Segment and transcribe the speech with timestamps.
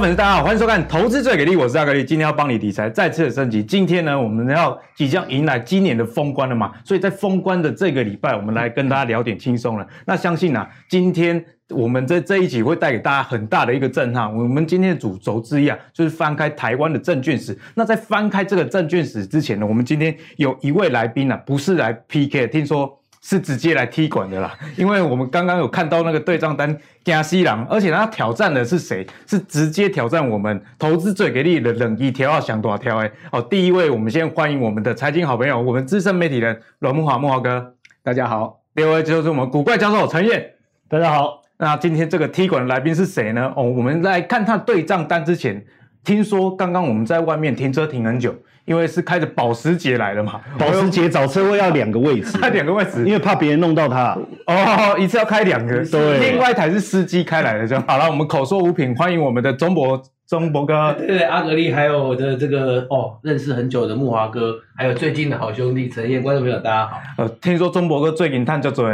[0.00, 3.62] 粉丝大家好，欢迎收看《投资最给力》，我是阿格力，今天要帮你理财再次升级。
[3.62, 9.86] 今天呢，我们要即将迎来今年的封关了嘛，所以在封关的这个礼拜，我们来跟大家聊点轻松了。
[10.06, 14.34] 那相信啊，今天我们在这一集会带给大家很大的一个震撼。
[14.34, 17.58] 我们今天的主轴之一啊，就是翻开台湾的证券史。
[17.74, 22.99] 那在翻开这个证券史之前呢，我们今天有一位来宾啊，不是来 PK，听说。
[23.22, 26.74] 是直接来踢馆的啦，因为我们刚刚有看到那个对账单
[27.04, 29.06] 加西郎，而且他挑战的是谁？
[29.26, 32.96] 是直接挑战我们投资最给力的冷一条要想多少条？
[32.98, 38.62] 哎，好，第一位，我们先欢迎我们的财经好朋友，我们资深媒体人阮木华木华哥，大家好。
[38.74, 40.52] 第二位就是我们古怪教授陈燕，
[40.88, 41.42] 大家好。
[41.58, 43.52] 那今天这个踢馆的来宾是谁呢？
[43.54, 45.62] 哦，我们来看他对账单之前，
[46.02, 48.34] 听说刚刚我们在外面停车停很久。
[48.64, 54.16] 因为是开着保时捷来的嘛，保时捷找车位要两个位置，开 两个位置，因为怕别人弄到他。
[54.46, 56.30] 哦，一次要开两个，对。
[56.30, 58.08] 另外一台是司机开来的，这样好了。
[58.08, 67.00] 我们口说无凭，欢迎我们的中博中博哥，对，对，对，阿格力，还有我的这个哦，认识很久的木华哥，还有最近的好兄弟陈燕，观众朋友大家好。
[67.16, 68.88] 呃，听说中博哥最近探叫做，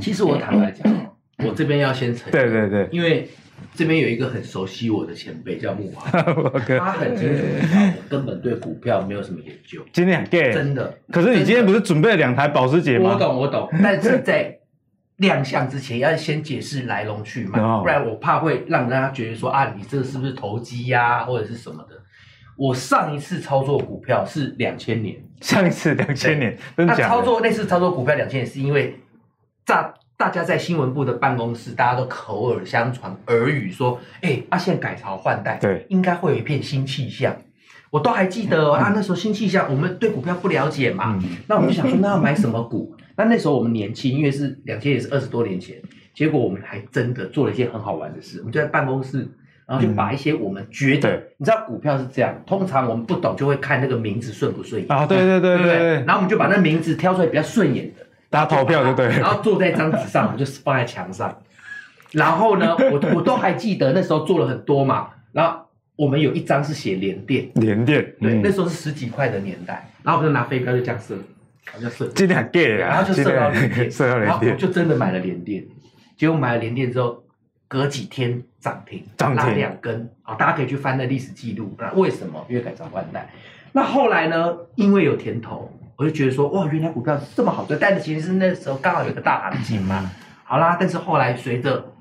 [0.00, 0.90] 其实我坦白讲，
[1.46, 3.28] 我这边要先承认，对对对，因为。
[3.74, 6.08] 这边有一个很熟悉我的前辈叫木华，
[6.78, 9.84] 他很清楚知道我根本对股票没有什么研究。
[9.92, 10.96] 今天很 gay，真的。
[11.10, 13.14] 可是你今天不是准备了两台保时捷吗？
[13.14, 13.68] 我懂，我懂。
[13.82, 14.56] 但是在
[15.16, 22.00] 亮相之前，要先解释来龙去脉，不然我怕会让大家觉得说啊，你这个是不是投机呀，或者是什么的。
[22.56, 29.00] 我上一次操作股票是两千年，上一次两千年，那操作那次操作股票两千年是因为
[29.66, 29.92] 炸。
[30.16, 37.36] 大家在新闻部的办公室，大家都口耳相传耳语说：“哎、欸，阿、啊、现改朝换代，对，应该会有一片新气象。”
[37.90, 42.94] 我都还记得、哦、啊，那时候新气象，我们对股票不了解嘛，嗯、那我们就想说，那要买什么股？
[43.16, 45.76] 那那时候我们年轻，因为是两千也是二十多年前，
[46.12, 49.28] 结果我们还真的做了一件很好玩的事，我们就在办公室，
[49.66, 54.90] 然后就把一些我们觉得，嗯、你知道股票是这样，通常我们不懂就会看那个名字顺不顺眼。
[54.90, 58.03] 啊，对对对对，对，对，对，然后我们就把那名字挑出来比较顺眼的。
[58.34, 61.40] 大家投票就对，然后坐在一张纸上，就是放在墙上。
[62.10, 65.10] 然后呢，我我都还记得那时候做了很多嘛。
[65.30, 65.60] 然后
[65.94, 69.88] 我们有一张是写联电，联电，对，那时候是十几块的年代。
[70.02, 71.16] 然后我们就拿飞镖就这样射，
[71.70, 72.08] 好像射。
[72.08, 75.64] 今天很 gay 啊，然后就射到联电， 射到联电，然后我就真的买了联电。
[76.16, 77.22] 结果买了联电之后，
[77.68, 80.10] 隔几天涨停，涨停两根。
[80.24, 81.72] 啊，大家可以去翻那历史记录。
[81.78, 82.44] 那为什么？
[82.48, 83.30] 因为改朝换代。
[83.70, 84.56] 那后来呢？
[84.74, 85.70] 因为有甜头。
[85.96, 90.10] 我就觉得说，哇，原来股票是这么好赚，但是其实是那时候刚好有个大行情嘛。
[90.44, 91.92] 好啦，但是后来随着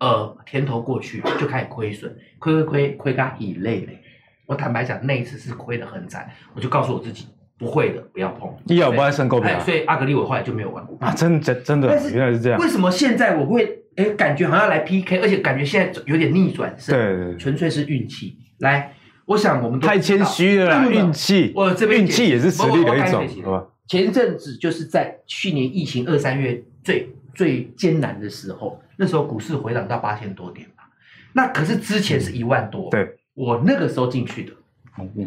[0.00, 3.98] 呃甜头过去，就开始亏损，亏亏亏亏个以泪嘞。
[4.46, 8.52] 我坦白讲，那一次是亏得很惨，我就告诉我自己，不会的，不要碰。
[8.66, 11.08] 一咬不爱申购票，所以阿格力我后来就没有玩股票。
[11.08, 12.58] 啊，真真真的，原来是这样。
[12.58, 16.94] 为什么现在我会哎感觉好像来 PK，而且感觉现在有点逆转胜？
[16.94, 18.36] 对，对，对，纯粹是运气。
[18.58, 18.92] 来，
[19.26, 23.66] 我想我们都太谦虚了啦，运气，我这边运气也是实力的一种，好吧？
[23.86, 30.88] 前阵子就是在去年疫情二三月最最艰难的时候，那时候股市回档到八千多点吧，
[31.32, 34.52] 那可是之前是一万多，对，我那个时候进去的，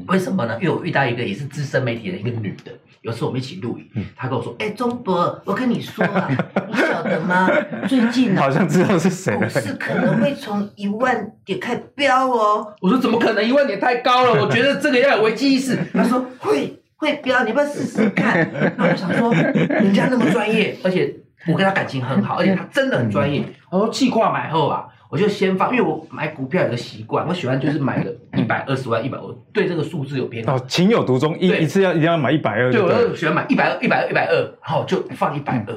[0.07, 0.57] 为什么呢？
[0.61, 6.27] 因为我遇到一个也是资深媒体的一个女的，有时候我们一起录影，她跟我说：“哎，中博，我跟你说啊，
[6.67, 7.49] 你晓得吗？
[7.87, 13.47] 最近好像知道是谁，股市可能会从一万点开始飙哦。”我说：“怎么可能？
[13.47, 18.49] 一万点太高了， 我觉得这个要有危机意识。”他说：“会。”会飙，你要不要试试看？
[18.77, 21.13] 那我想说，人家那么专业，而且
[21.45, 23.43] 我跟他感情很好，而且他真的很专业。
[23.69, 30.55] 我说气挂买后啊，我就先放，因为我买股票有个习惯，我喜欢就是买个一百二十万、一百，我对这个数字有偏好。
[30.55, 32.71] 哦，情有独钟，一一次要一定要买一百二。
[32.71, 34.35] 对，我就喜欢买一百二、一百二、一百二，
[34.65, 35.75] 然后就放一百二，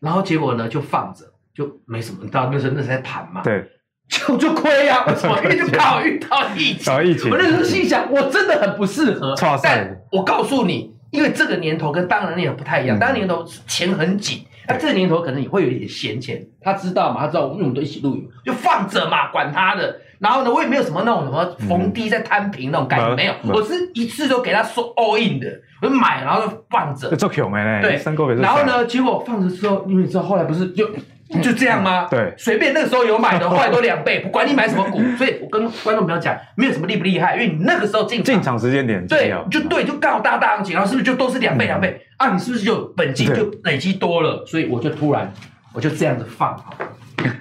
[0.00, 2.28] 然后结果呢就放着，就没什么。
[2.30, 3.42] 到那时候那时候在盘嘛？
[3.42, 3.64] 对。
[4.08, 5.04] 就就亏呀、啊！
[5.12, 5.38] 为什么？
[5.44, 7.04] 因为就刚好遇到疫情。
[7.04, 7.30] 疫情。
[7.30, 9.34] 我那时候心想，我真的很不适合。
[9.62, 12.98] 但我告诉你，因为这个年头跟当年年头不太一样。
[12.98, 16.42] 当年年头钱很紧，那、嗯、这年头可能也会有一点闲钱。
[16.62, 17.20] 他知道嘛？
[17.20, 20.00] 他知道，因为我们都一起录影，就放着嘛，管他的。
[20.18, 23.34] 然后呢，我也没有什么那种什么逢低在摊平那种感觉，嗯、没有。
[23.52, 25.46] 我是一次都给他说 all in 的，
[25.80, 27.14] 我就买，然后就放着。
[27.16, 28.00] 做穷哎，对，
[28.36, 30.88] 然后呢，结果放着之后，因为你知道后来不是就。
[31.42, 32.08] 就这样吗？
[32.10, 34.98] 对，随便那个时候有买的，后来都两倍，不管你买什么股。
[35.18, 42.32] 所以我跟观众朋友讲，没有什么厉不厉害，因为你那个时候进进场时间点对，就对，就刚好大大行情，然后是不是就都是两倍两倍啊？
[42.32, 44.42] 你是不是就本金就累积多了？
[44.46, 45.30] 所以我就突然
[45.74, 46.74] 我就这样子放好，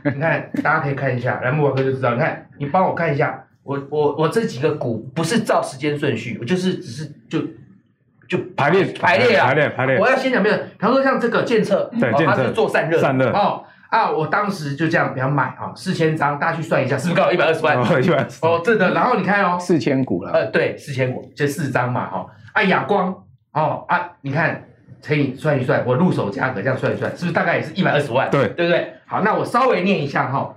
[0.03, 2.13] 你看大家可以看一下，来木瓦哥就知道。
[2.13, 7.39] 你看，你帮我看一下，我我我这几个股不是照时间顺序，我就是只是就
[8.27, 9.97] 就排列排列啊，排列排列。
[9.97, 13.63] 我要先讲没有，比方说像这个建测，对，建策它是做散热，散热哦。
[13.89, 17.77] 啊，我当时就这样比方买啊，四千张，大家去算一下，是不是刚好一百二十万？
[17.77, 18.93] 一百二十哦，真的。
[18.93, 20.31] 然后你看哦，四千股了。
[20.33, 22.25] 呃，对，四千股，这四张嘛，哈。
[22.51, 23.15] 啊，亚光
[23.53, 24.65] 哦啊，你看
[25.01, 28.29] 乘以算一算，我入手价格这样算一算，是不是大概也是一百二十万？
[28.29, 28.93] 对，对不对？
[29.05, 30.53] 好，那我稍微念一下哈，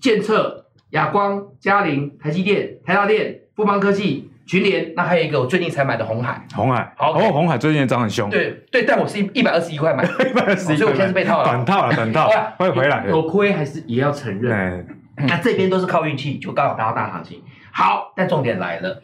[0.00, 4.30] 健策、亚光、佳凌、台积电、台达电、富邦科技。
[4.46, 14.86] 群联，那还有一个我最近才买的红海，红海，好，哦，红海最近涨很凶，对对，但我是一一百二十一块买， 一百二十一，所以我现在是被套了，短套了，短套，会回来，有亏还是也要承认，
[15.16, 17.42] 那这边都是靠运气，就刚好达到大行情。
[17.72, 19.02] 好，但重点来了，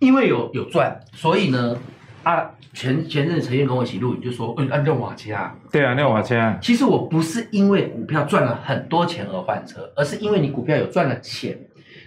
[0.00, 1.76] 因为有有赚，所以呢，
[2.22, 5.32] 啊，前前阵子陈燕跟我一起录影，就说，嗯，按六瓦车，
[5.70, 11.56] 对啊，六瓦车，其实我不是因为股票赚了很多钱而换车，而是因为你股票有赚了钱。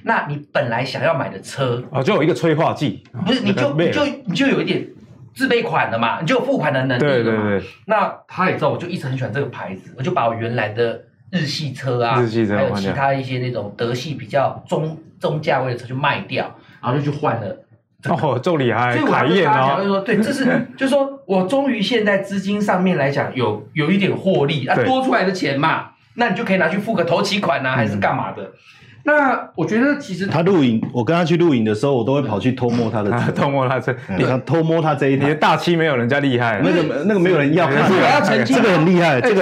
[0.03, 4.85] 那你本来想要买的车啊，就有一个催化剂，不是你就你就你就有一点
[5.33, 7.23] 自备款了嘛，你就有付款的能力了嘛。
[7.23, 7.69] 对对对。
[7.87, 11.01] 那他也知道，我就一直很喜欢这个牌子，我就把我原来的
[11.31, 17.59] 日系车啊，日系车还有其他一些那种德系比较中中价位的车就卖掉，然后就去换了。
[18.09, 18.91] 哦，这么厉害！
[18.97, 20.45] 所以我还跟大家讲，就是说，对，这是
[20.77, 28.51] 就是说我终于现在资金上面来讲有有一点获利啊，多出来的钱嘛，那你就可以拿去付个头期款啊，还是干嘛的？
[29.05, 39.41] 那我觉得其实他录影，我跟他去录影的时候，我都会跑去偷摸他的车， 偷摸他车，你看偷摸他这一台，你的大漆没有人家厉害，那个那个没有人要，我要澄清，这个很厉害，这个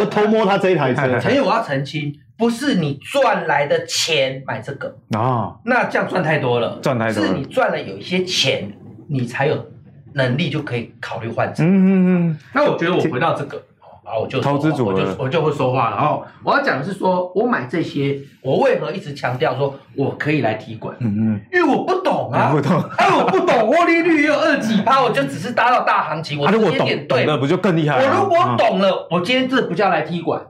[0.00, 4.96] 我偷摸他这一台车，陈燕，我要澄清，不是你赚来的钱买这个。
[5.16, 8.72] 啊，那这样赚太多了，赚太多，是你赚了有一些钱，
[9.08, 9.66] 你才有
[10.14, 11.90] 能力就可以考虑换车，嗯嗯
[12.30, 13.62] 嗯，那我觉得我回到这个。
[14.06, 15.96] 然后我就投资组，我就我就会说话了。
[15.96, 20.96] 然后我要讲的是说，我买这些，我为何一直强调说我可以来踢馆？
[21.00, 27.98] 嗯嗯，因为我不懂啊，不懂，哎，我不懂，获利率也有二几趴，我就只是搭到大行情，我直接点对，那不就更厉害？
[28.00, 30.40] 我如果懂了，我今天这不叫来踢馆，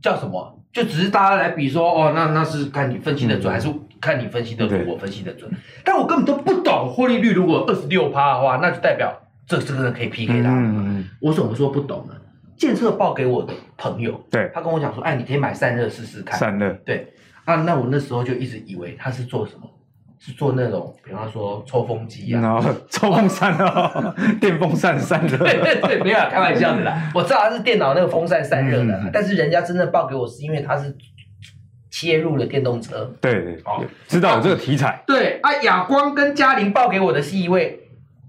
[0.00, 0.60] 叫什么？
[0.72, 3.68] 就只是大家来比说，哦，那那是看你分析的准，还是
[4.00, 5.50] 看你分析的准，我分析的准？
[5.84, 9.12] 但我根本都不懂，获利率如果二十六趴的话，那就代表
[9.48, 10.50] 这这个人可以 PK 他。
[10.50, 12.14] 嗯嗯，我怎么说不懂呢？
[12.56, 16.38] 建设报给我的朋友，对，他跟我讲说，哎，你可以买散热试试看。
[16.38, 17.12] 散热，对
[17.44, 19.68] 啊，那我那时候就一直以为他是做什么，
[20.18, 25.36] 是做那种，比方说抽风机啊，然后 抽风扇啊，电风扇散热。
[25.38, 30.96] 对对对，没有开玩笑的啦，我知道他是电脑那个风扇散热的，但是人家真正报给我是因为他是
[31.90, 33.12] 切入了电动车。
[33.20, 35.02] 对对，哦，知道有这个题材。
[35.06, 37.80] 对啊，亚光跟嘉玲报给我的是一位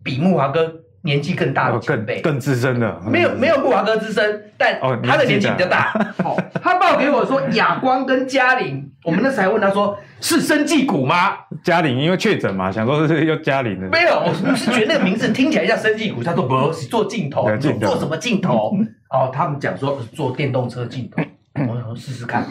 [0.03, 0.81] 比目华哥。
[1.07, 5.93] 年纪更大的前辈，更资深的，没有没有慕驊哥资深，但他的年纪比较大。
[6.21, 11.37] 好，他报给我说亚光跟嘉玲，我们那时还问他说是生技股吗？
[11.63, 13.87] 嘉玲因为确诊嘛，想说是要嘉玲的。
[13.87, 17.47] 没有，我是觉得那个名字听起来像生技股，他说不是做镜头，
[17.79, 18.73] 做什么镜头？
[19.09, 21.23] 哦，他们讲说做电动车镜头，
[21.69, 22.45] 我想说试试看。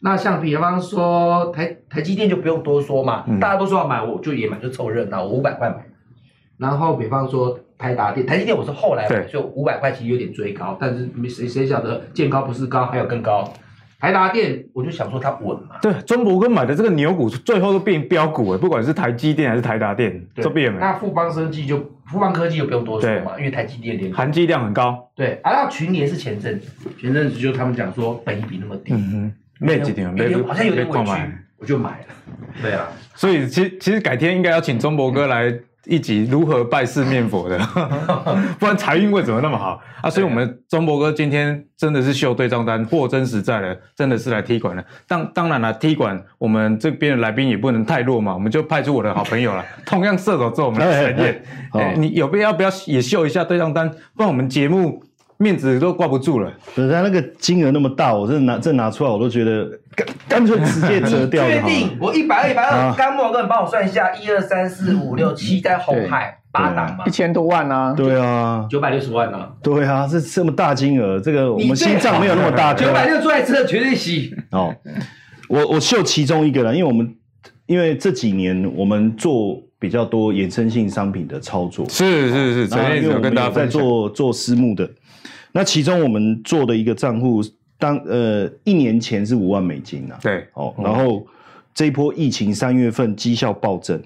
[0.00, 5.76] 那像比方说台台积电就不用多说嘛，大家都说要买，我就也买，就凑热闹，我五百块买。
[6.58, 7.58] 然后比方说。
[7.76, 13.52] 台达电、台积电，我是后来买，就五百块，其实有点追高，但是谁谁晓得见高不是高，还有更高。
[14.00, 15.76] 台达电，我就想说它稳嘛。
[15.80, 20.78] 对，中博哥买的这个牛股，最后都变标股了，不管是台积电还是台达电，都变了。
[20.78, 25.10] 那富邦生技就富邦科技就不用多说嘛，因为台积电连含积量很高。
[25.14, 26.68] 对，啊，那群联是前阵子，
[27.00, 28.94] 前阵子就他们讲说本益比那么低，
[29.58, 31.12] 那几天没好像有点委屈，
[31.58, 32.06] 我就买了。
[32.60, 35.52] 对啊，所以其实其实改天应该要请中博哥来。
[35.86, 37.58] 一集如何拜四面佛的，
[38.58, 40.10] 不然财运会怎么那么好啊？
[40.10, 44.84] 所以，我们中博哥今天真的是秀对账单，货真实在的，真的是来踢馆的。
[45.06, 51.42] 当当然了，踢馆我们这边的来宾也不能太弱嘛，我们就派出我的好朋友了， 同样射手座我们的陈燕。
[51.96, 53.90] 你有必要不要也秀一下对账单？
[54.16, 55.02] 不然我们节目。
[55.44, 61.46] 面子都挂不住了，可是他那个金额那么大，我真的拿这拿出来，我都觉得干干脆直接折掉。
[61.46, 61.90] 确定？
[62.00, 67.92] 我一百二、一百二，刚莫哥，你帮我算一下，一二三四五六七，在红海八档嘛，一千多万啊！
[67.94, 69.50] 对啊，九百六十万啊！
[69.62, 72.72] 对啊，这这么大金额，这个我们心脏没有那么大。
[72.72, 74.34] 九百六出来车绝对洗。
[74.50, 74.74] 哦，
[75.48, 77.14] 我我秀其中一个了，因为我们
[77.66, 84.88] 因为这几年我们做比较多衍生性商品的操作，是是是，陈燕有跟大家在做做私募的。
[85.56, 87.40] 那其中我们做的一个账户，
[87.78, 91.24] 当呃一年前是五万美金呐，对，哦，然后
[91.72, 94.02] 这一波疫情三月份绩效暴增，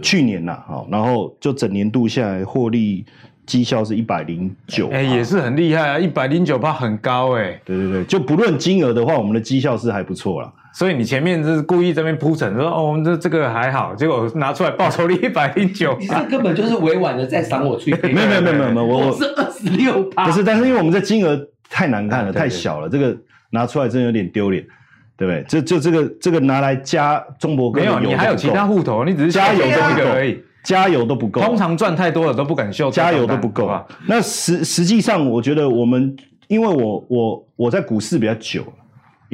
[0.00, 3.04] 去年呐，好，然后就整年度下来获利
[3.44, 10.52] 绩效是一百零九，哎，也是很厉害啊，一百零九趴很高哎，对对对，就不论金额的话，我们的绩效是还不错啦。
[10.74, 17.92] 所以你前面是故意在那边铺陈说哦，我们这这个还好，结果拿出来报酬率一百零九，你这根本就是委婉的在赏我吹。
[18.02, 20.26] 没有没有没有没有，我我是二十六趴。
[20.26, 21.40] 不是，但是因为我们这金额
[21.70, 23.16] 太难看了，太小了，这个
[23.50, 24.66] 拿出来真的有点丢脸，
[25.16, 25.44] 对不对？
[25.44, 31.40] 就就这个这个拿来加中博没有，你还有其他户头，你只是加油都不够而已，加油都不够。
[31.40, 33.84] 通常赚太多了都不敢秀，加油都不够啊。
[34.08, 36.16] 那实实际上，我觉得我们
[36.48, 38.64] 因为我我我在股市比较久，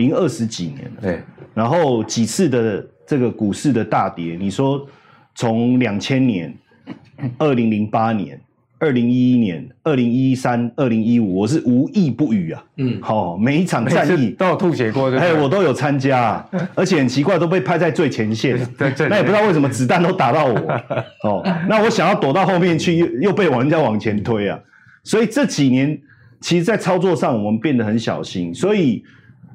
[0.00, 1.20] 已经二十几年了，对，
[1.54, 4.86] 然后几次的这个股市的大跌，你说
[5.34, 6.54] 从两千年、
[7.38, 8.40] 二零零八年。
[8.82, 12.64] 二零一一年、二零一三、二零一五，我是无一不语啊。
[12.78, 18.58] 嗯，好，每一场战役都有吐血过，哎，我都有参加，啊， 而且很奇怪，都被派在最前线。
[18.78, 20.56] 对，那也不知道为什么子弹都打到我。
[21.28, 24.58] 哦，那我想要躲到后面去，又又被人家往前推啊。
[25.04, 26.00] 所以这几年，
[26.40, 28.54] 其实，在操作上我们变得很小心。
[28.54, 29.04] 所以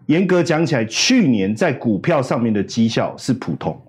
[0.07, 3.79] 严格讲起来，去年在股票上面的绩效是普通，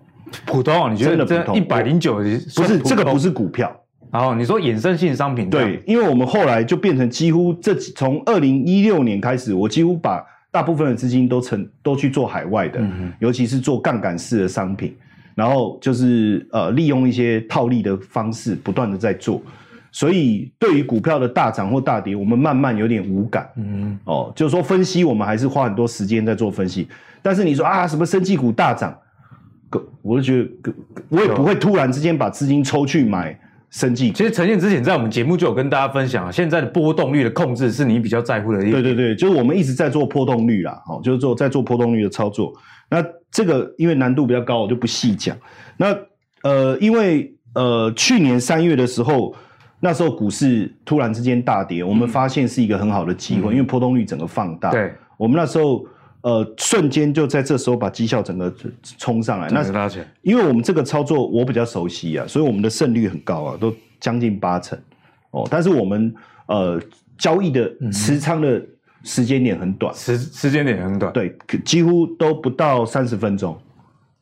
[0.45, 0.93] 普通。
[0.93, 1.57] 你觉得真的普通？
[1.57, 3.75] 一百零九，不是这个，不是股票。
[4.11, 14.97] 然后你说衍生性商品对，因为我们后来就变成几乎这从二零一六年开始，我几乎把大部分的资金都成都去做海外的，嗯、尤其是做杠杆式的商品，
[15.35, 19.43] 然后就是呃利用一些套利的方式不断的在做，
[19.97, 26.87] 所以对于股票的大涨或大跌，我们慢慢有点无感，嗯哦，就是说分析我们还是花很多时间在做分析，
[27.23, 28.95] 但是你说啊什么生技股大涨，
[30.03, 30.75] 我就觉得
[31.09, 33.41] 我也不会突然之间把资金抽去买。
[33.69, 38.81] 生技，其实陈燕之前在我们节目就有跟大家分享，啊现在的波动率的控制是你比较在乎的一点。
[38.81, 42.53] 对对对，就是我们一直在做波动率啦，好，就是做在做波动率的操作。
[42.89, 45.37] 那这个因为难度比较高，我就不细讲。
[45.77, 45.95] 那
[46.43, 49.35] 呃，因为呃去年三月的时候，
[49.81, 54.71] 那时候股市突然之间大跌，我们发现是一个很好的机会，嗯、因为波动率整个放大。
[54.71, 55.87] 对，我们那时候。
[56.23, 58.53] 呃，瞬间就在这时候把绩效整个
[58.99, 59.49] 冲上来。
[59.49, 59.63] 那
[60.23, 64.77] 因为我们这个操作我比较熟悉啊，所以我们的胜率很高啊，都将近八成
[65.31, 65.47] 哦。
[65.49, 66.13] 但是我们
[66.47, 66.83] 呃
[67.17, 68.61] 交易的持仓的
[69.05, 71.33] 时间点很短，时时间点很短，对，
[71.65, 73.57] 几乎都不到三十分钟。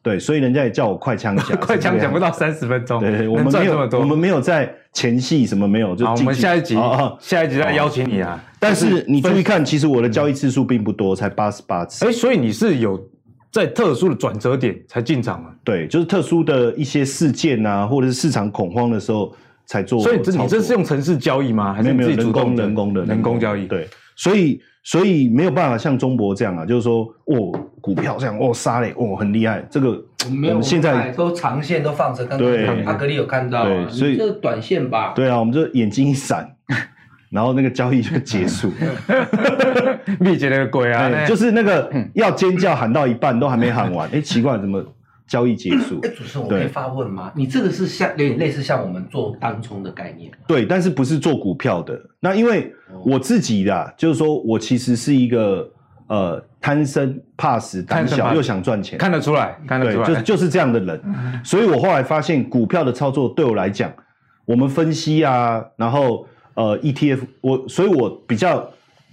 [0.05, 3.01] 对，所以人家也叫我快枪 侠，快枪讲不到三十分钟。
[3.01, 6.77] 对，对，我们没有，我们没有在前戏什么没有，就我们下一集，
[7.19, 8.39] 下一集再邀请你啊。
[8.61, 12.07] 但是你注意看，其实我的交易次数并不多，才八十八次。
[12.07, 13.03] 哎，所以你是有
[13.51, 15.51] 在特殊的转折点才进场啊？
[15.65, 19.35] 对，就是特殊的一些事件啊，或者是市场恐慌的时候
[19.65, 20.03] 才做。
[20.03, 21.73] 所以这你这是用城市交易吗？
[21.73, 23.67] 还是自己主动人工的人工交易？
[23.67, 24.61] 对，所以。
[24.85, 27.51] 所以没有办法像中博这样啊，就是说，哦，
[27.81, 29.67] 股票这样，哦，杀嘞，哦，很厉害。
[29.71, 35.13] 这个我们现在都长线都放着，刚刚阿格里有看到，对，所以这短线吧。
[35.17, 36.47] 对啊，我们就眼睛一闪，
[37.33, 38.71] 然后那个交易就结束。
[40.21, 44.85] 密集那个鬼啊，就是那个要尖叫喊到一半都还没喊完，哎，奇怪，怎么？
[45.27, 45.99] 交易结束。
[46.03, 47.33] 哎，主持人，我可以发问吗？
[47.35, 50.31] 你这个是像有点类似像我们做当冲的概念。
[50.47, 51.99] 对，但是不是做股票的。
[52.21, 52.73] 那因为
[53.05, 55.69] 我自己的，就是说我其实是一个
[56.09, 61.01] 呃贪生怕死、胆小又想赚钱，看得出来，看得出来，就就是这样的人。
[61.43, 63.91] 所以我后来发现，股票的操作对我来讲，
[64.45, 68.71] 我们分析啊，然后呃 ETF，我所以我比较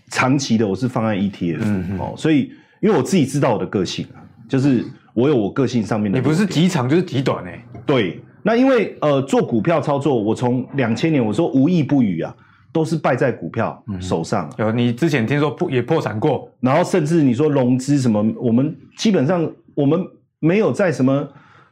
[0.09, 1.59] 长期的，我是放在 ETF。
[1.61, 2.51] 嗯哦，所以
[2.81, 4.83] 因为我自己知道我的个性啊，就是。
[5.13, 7.63] 我有我个性上面的，你不是极长就是极短哎。
[7.85, 12.33] 对，那因为呃做股票操作，我从两千年我说无意不语啊，
[12.71, 14.49] 都是败在股票手上。
[14.57, 19.99] 有你之前听说破也破产过，然后甚至你说融资什么，我们基本上我们
[20.39, 21.27] 没有在什么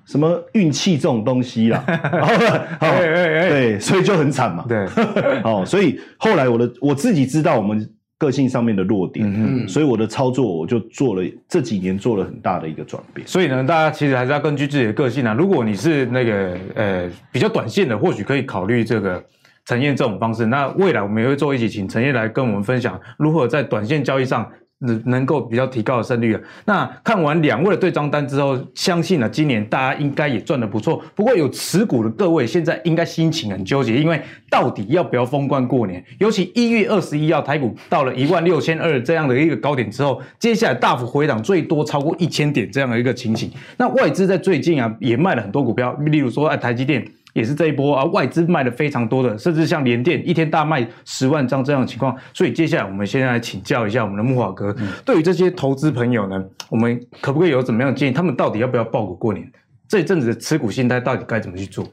[0.06, 1.84] 什么运气这种东西啦。
[2.80, 4.66] 对，所以就很惨嘛。
[4.68, 4.86] 对，
[5.44, 7.90] 哦，所以后来我的我自己知道我们。
[8.20, 13.26] 个性上面的弱点，嗯，所以我的操作我就做了这几年做了很大的一个转变。
[13.26, 15.34] 所以呢，大家其实还是要根据自己的个性啊。
[15.34, 19.24] 如果你是那个呃比较短线的，或许可以考虑这个
[19.66, 20.46] 陈燕这种方式。
[20.46, 24.46] 那未来我们也会做一起，请陈燕来跟我们分享如何在短线交易上。
[24.80, 26.42] 能能够比较提高的胜率啊。
[26.66, 31.02] 那看完两位的对账单之后，相信呢，今年大家应该也赚得不错。
[31.16, 36.04] 不过有持股的各位，现在应该心情很纠结，因为到底要不要封关过年？
[36.20, 43.52] 尤其一月二十一号台股到了一万六千二这样的一个高点之后，接下来大幅回档，最多超过一千点这样的一个情形。
[43.78, 47.06] 那外资在最近啊，也卖了很多股票，例如说哎，台积电。
[47.34, 52.16] 也是这一波啊，外资卖的非常多的，甚至像联电一天大卖十万张这样的情况。
[52.34, 58.12] 所以接下来我们先来请教一下我们的木华哥，嗯、对于这些投资朋友呢，我们可不可以有怎么样的建议？
[58.12, 59.50] 他们到底要不要抱股过年？
[59.88, 61.86] 这一阵子的持股心态到底该怎么去做？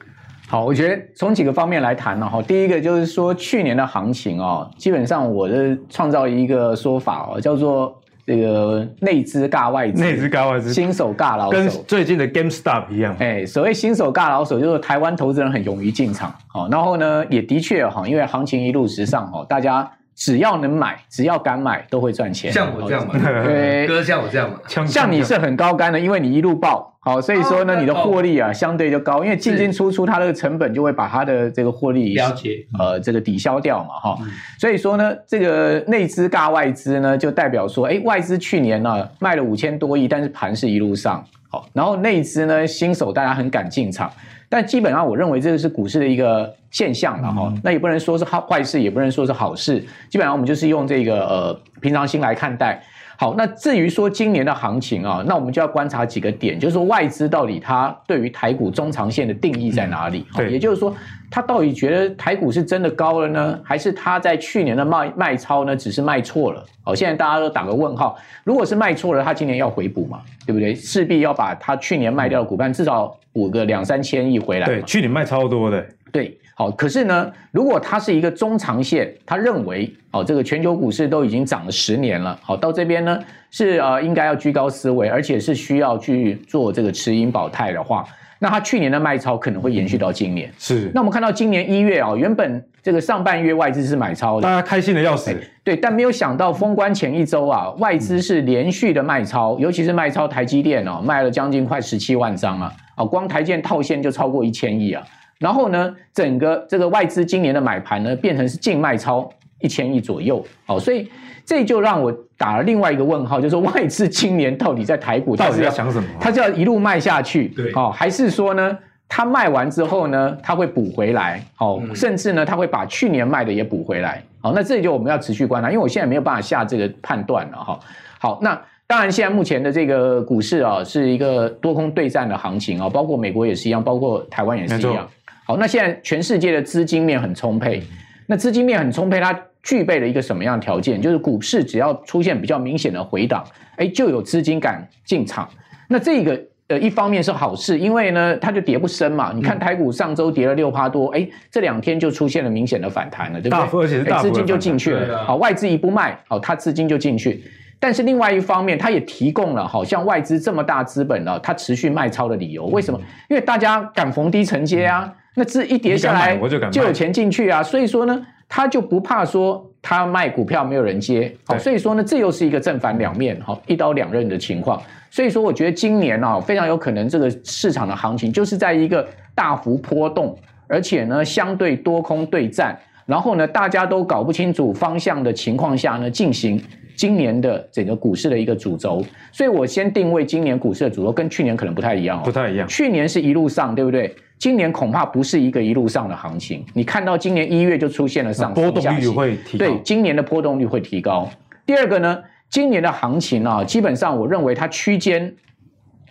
[0.47, 2.27] 好，我觉得从几个方面来谈呢。
[2.27, 8.01] 哈，第一个就是说去年的行情哦，基本上我的创造一个说法哦，叫做。
[8.27, 13.15] 这个内资尬外资，内资尬外资，新手尬老手，跟最近的 GameStop 一样。
[13.19, 16.35] 哎，所谓新手尬老手，就是台湾投资人很勇于进场。
[16.47, 22.51] 好，然后呢，也的确哈，因为行情一路直上哈，大家只要能买，只要敢买，都会赚钱。
[22.51, 23.13] 像我这样嘛，
[23.45, 34.17] 对，哥像我这样嘛，像你是很高干的，因为你一路报，好，所以说呢，你的获利啊相对就高，因为进进出出它的成本就会把它的这个获利了解，呃，这个抵消掉嘛，哈。
[34.59, 44.11] 所以说呢，这个内资尬外资呢，就代表说，哎，外资去年呢卖了五千多亿，但是盘是一路上，好，然后内资呢新手大家很敢进场。
[44.49, 47.53] 但基本上，我认为这个是股市的一个现象了哈。
[47.63, 49.79] 那也不能说是好坏事，也不能说是好事。
[50.09, 52.81] 基本上，我们就是用这个呃平常心来看待。
[53.17, 60.25] 好，那至于说今年的行情啊，那我们就要观察几个点，就是说外资到底它对于台股中长线的定义在哪里？
[60.35, 60.95] 对，也就是说，
[61.29, 66.63] 它到底觉得台股是真的高了呢，还是它在去年的卖卖超呢，只是卖错了？
[66.83, 68.17] 好，现在大家都打个问号。
[68.43, 70.75] 如果是卖错了，它今年要回补嘛，对不对？
[70.75, 73.17] 势必要把它去年卖掉的股票至少。
[73.33, 83.19] 补个两三千亿回来，对，去年卖超多的，对，好，可是呢，如果它是一个中长线，他认为，哦，这个全球股市都已经涨了十年了，好，到这边呢
[83.51, 88.03] 是呃应该要居高思维，而且是需要去做这个持盈保泰的话，
[88.39, 102.73] 那他去年的卖超可能会延续到今年，是，那我们看到今年一月啊，原本这个上半月外资是买超的，大家开心的要死，对，但没有想到封关前一周啊，外资是连续的卖超，尤其是卖超台积电哦，卖了将近快十七万张啊。
[102.95, 105.03] 啊，光台建套现就超过一千亿啊，
[105.39, 109.29] 然后呢，整个这个外资今年的买盘呢，变成是净卖超
[109.59, 111.09] 一千亿左右，哦，所以
[111.45, 116.07] 这就让我打了另外一个问号，就是外资今年到底在台股到底要想什么？
[116.19, 118.77] 他就要一路卖下去，对，哦，还是说呢，
[119.07, 127.79] 他卖完之后呢，他会补回来，好，甚至呢，他会把去年卖的也补回来，好，那这里就我们要持续观察，因为我现在没有办法下这个判断了哈，
[128.19, 128.59] 好，那。
[128.89, 135.05] 当然，现在目前的这个股市啊，是一个多空对战的行情啊，包括美国也是一样，包括台湾也是一样。
[135.47, 137.81] 好，那现在全世界的资金面很充沛，
[138.25, 141.01] 那资金面很充沛，它具备了一个什么样的条件？
[141.01, 143.41] 就是股市只要出现比较明显的回档，
[143.77, 145.47] 哎，就有资金敢进场。
[145.87, 149.31] 那这个呃，一方面是好事，因为呢，它就跌不深嘛。
[149.33, 153.57] 你看台股上周跌了六趴多，哎，这两天就出现了明显的反弹了，对不对？
[153.57, 155.23] 大幅，而且是大幅，资金就进去了。
[155.23, 157.41] 好，外资一不卖，好，它资金就进去。
[157.79, 162.65] 但是另外一方面，它也提供了好像外资这么大资本了，它持续卖超的理由。
[162.65, 162.99] 为什么？
[163.29, 166.35] 因为大家敢逢低承接啊，那这一跌下来
[166.71, 171.31] 就有钱进去啊，所以说呢，他就不怕说他卖股票没有人接。
[171.45, 174.81] 好，所以说呢，这又是一个正反两面，好，一刀两刃的情况。
[175.11, 186.59] 所以说，我觉得今年啊，非常有可能这个市场的行情就是在一个大幅波动，而且呢，相对多空对战，然后呢，大家都搞不清楚方向的情况下呢，进行。
[186.95, 192.67] 今年的整个股市的一个主轴，所以我先定位今年股市的主轴跟去年可能不太一样哦，不太一样。
[192.67, 194.15] 去年是一路上，对不对？
[194.39, 196.65] 今年恐怕不是一个一路上的行情。
[196.73, 201.29] 你看到今年一月就出现了上波动率会提高，对，今年的波动率会提高。
[201.65, 202.19] 第二个呢，
[202.49, 205.33] 今年的行情啊，基本上我认为它区间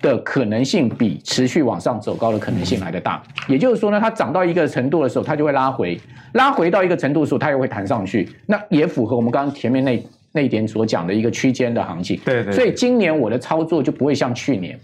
[0.02, 3.22] 的可能性比持续往上走高的可能性来得大。
[3.48, 5.98] 也就是说呢，它涨到一个程度的时候，它就会拉回，
[6.32, 8.28] 拉回到一个程度的时候，它又会弹上去。
[8.46, 10.02] 那也符合我们刚刚前面那。
[10.32, 14.78] 那一点所讲的一个区间的行情，对，对对，所以今年我的操作就不会像去年，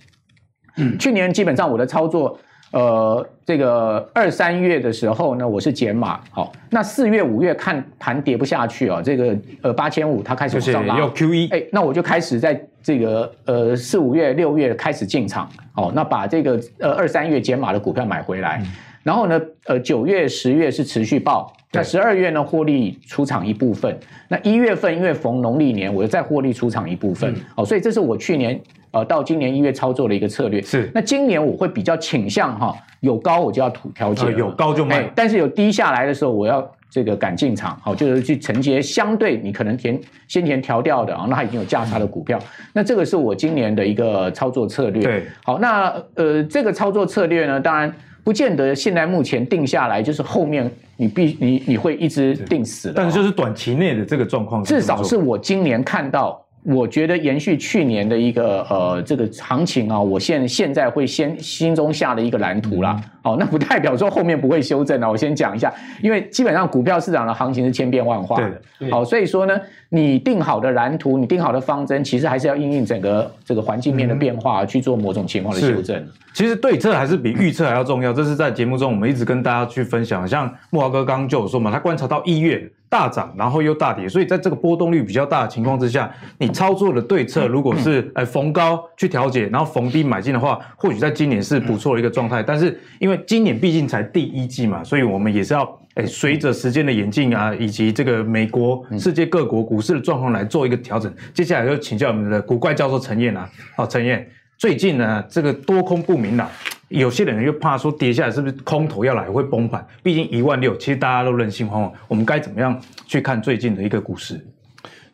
[0.79, 2.39] 嗯， 去年基本上我的操作，
[2.73, 18.67] 呃，这个二三月的时候呢，我是减码，好，那四月五月看盘跌不下去啊，这个呃八千五它开始往上拉，要 QE，哎，那我就开始在这个呃四五月六月开始进场，好，那把这个呃二三月减码的股票买回来，嗯、
[19.03, 21.53] 然后呢，呃九月十月是持续报。
[21.75, 23.99] 那十二月呢，获利出场一部分。
[24.29, 27.35] 那一月份因为逢农历年，我又再获利出场一部分。
[27.55, 28.61] 好、嗯，所以这是我去年
[28.93, 30.63] 呃到今年一月操作的一个策略。
[30.63, 30.91] 是。
[30.95, 35.11] 那今年我会比较倾向哈，有高我就要土调节、呃，有高就卖。
[35.15, 42.39] 但是有低下来的时候，我要这个敢进场，好，就是去承接相对你可能填先前调掉的啊，那它已经有价差的股票。
[42.73, 45.03] 那这个是我今年的一个操作策略。
[45.03, 45.27] 对。
[45.45, 47.93] 好，那呃这个操作策略呢，当然。
[48.25, 56.41] 不见得现在目前定下来，就是后面你必你你会一直定死的，但是就是短期内的这个状况，至少是我今年看到。
[56.65, 63.01] 我觉得延续去年的一个呃这个行情啊，我现现在会先心中下的一个蓝图啦。
[63.23, 65.09] 哦，那不代表说后面不会修正啊。
[65.09, 68.63] 我先讲一下，因为基本上股票市场的行情是千变万化的。
[68.91, 69.59] 好、哦，所以说呢，
[69.89, 76.05] 你定好的蓝图，你定好的方针，其实还是要因应整个这个环境面的变化去做某种情况的修正。
[76.35, 78.13] 其实对策还是比预测还要重要。
[78.13, 80.27] 这是在节目中我们一直跟大家去分享。
[80.27, 82.71] 像木华哥刚刚就有说嘛，他观察到一月。
[82.93, 92.43] 大涨，然后又大跌，所以在这个波动率比较大的情况之下，你操作的对策如果是呃逢高去调节，然后逢低买进的话，或许在今年是不错的一个状态。
[92.43, 101.13] 但是因为今年毕竟才第一季嘛，所以我们也是要诶随着时间的演进啊，以及这个美国、世界各国股市的状况来做一个调整。
[101.33, 104.27] 接下来就请教我们的古怪教授陈燕啊，好，陈燕，
[104.59, 106.49] 最近呢这个多空不明朗，
[106.89, 109.87] 有些人又怕说跌下来是不是空头要来会崩盘？
[110.03, 114.45] 毕竟一万六，其实大家都人心惶惶，我们该怎么样去看最近的一个股市？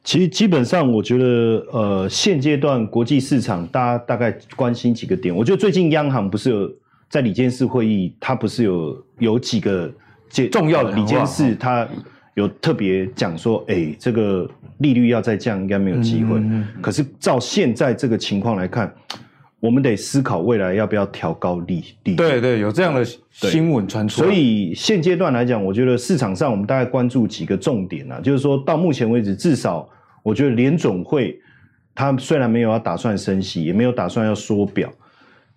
[0.04, 1.24] 其实基本上，我觉得，
[1.70, 5.34] 呃，现阶段国际市场，大家大概关心几个点。
[5.34, 6.70] 我觉得最近央行不是有
[7.09, 9.92] 在里监事会议，他不是有有几个
[10.51, 11.87] 重要的里监事，他
[12.35, 16.38] 有特别讲说，哎，这个利率要再降，应该没有机会。
[16.38, 16.83] 嗯嗯嗯。
[16.83, 18.94] 可是照现在这个情况来看，
[19.61, 22.14] 我们得思考未来要不要调高利率。
[22.14, 24.23] 对对，有这样的新闻传出。
[24.23, 29.88] 所以现阶段来讲，我觉得市场上我们大概关注几个重点啊，就是说到目前为止，至少。
[30.25, 31.40] 我觉得联总会，
[31.94, 34.92] 他虽然没有要打算升息，也没有打算要缩表，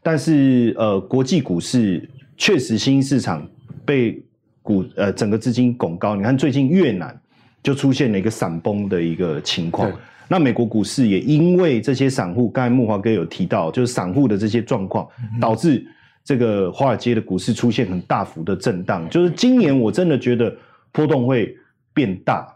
[0.04, 3.48] 但是呃，国际股市确实新兴市场
[3.86, 4.22] 被
[4.62, 6.16] 股呃整个资金拱高。
[6.16, 7.16] 你看最近越南
[7.62, 9.92] 就出现了一个闪崩的一个情况，
[10.28, 15.08] 那美国股市也因为这些散户，刚才木华哥有提到，就是散户的这些状况，
[15.40, 15.86] 导致
[16.24, 19.08] 这个华尔街的股市出现很大幅的震荡。
[19.10, 20.56] 就是今年我真的觉得
[20.92, 21.56] 波动会
[21.94, 22.48] 变大。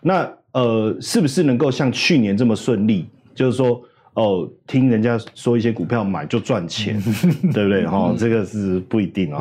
[0.00, 3.06] 那呃，是不是能够像去年这么顺利？
[3.34, 3.82] 就是说，
[4.14, 7.00] 哦，听人家说一些股票买就赚钱，
[7.52, 7.86] 对不对？
[7.86, 9.40] 哈、哦，这个是不一定哦。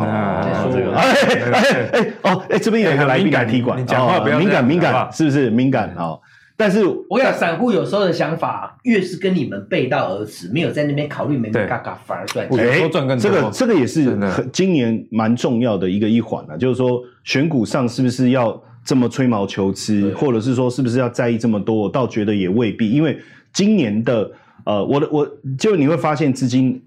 [0.71, 1.13] 这个，哎
[1.51, 6.19] 哎哎，哦，哎，这边有一个来宾来踢馆，你讲话不要、哦、敏感敏感，是不是敏感啊、哦？
[6.57, 12.69] 但是我想，散户有时候的想法，越是跟你们背道而驰，没有在那边考虑，没没嘎嘎，反而赚钱。
[12.69, 13.17] 哎，赚更多。
[13.17, 14.17] 这个这个也是
[14.51, 18.61] 今年蛮重要的一个一环啊，就是说选股上是不是要？
[18.85, 21.73] 这么吹毛求疵，或者是说是不是要在意这么多？
[21.73, 23.17] 我倒觉得也未必，因为
[23.53, 24.29] 今年的
[24.65, 26.81] 呃，我的我就你会发现资金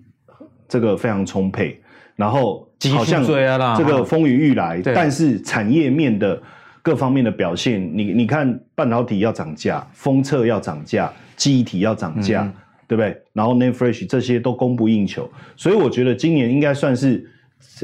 [0.69, 1.81] 这个非常充沛，
[2.15, 6.41] 然后好像这个风雨欲来，但是产业面的
[6.83, 12.53] 各方面的表现，你你看半导体要涨价，封测要涨价，记忆体要涨价，嗯、
[12.87, 13.17] 对不对？
[13.33, 17.29] 然后 NAND Flash 这些都供不应求，所以我觉得今年应该算是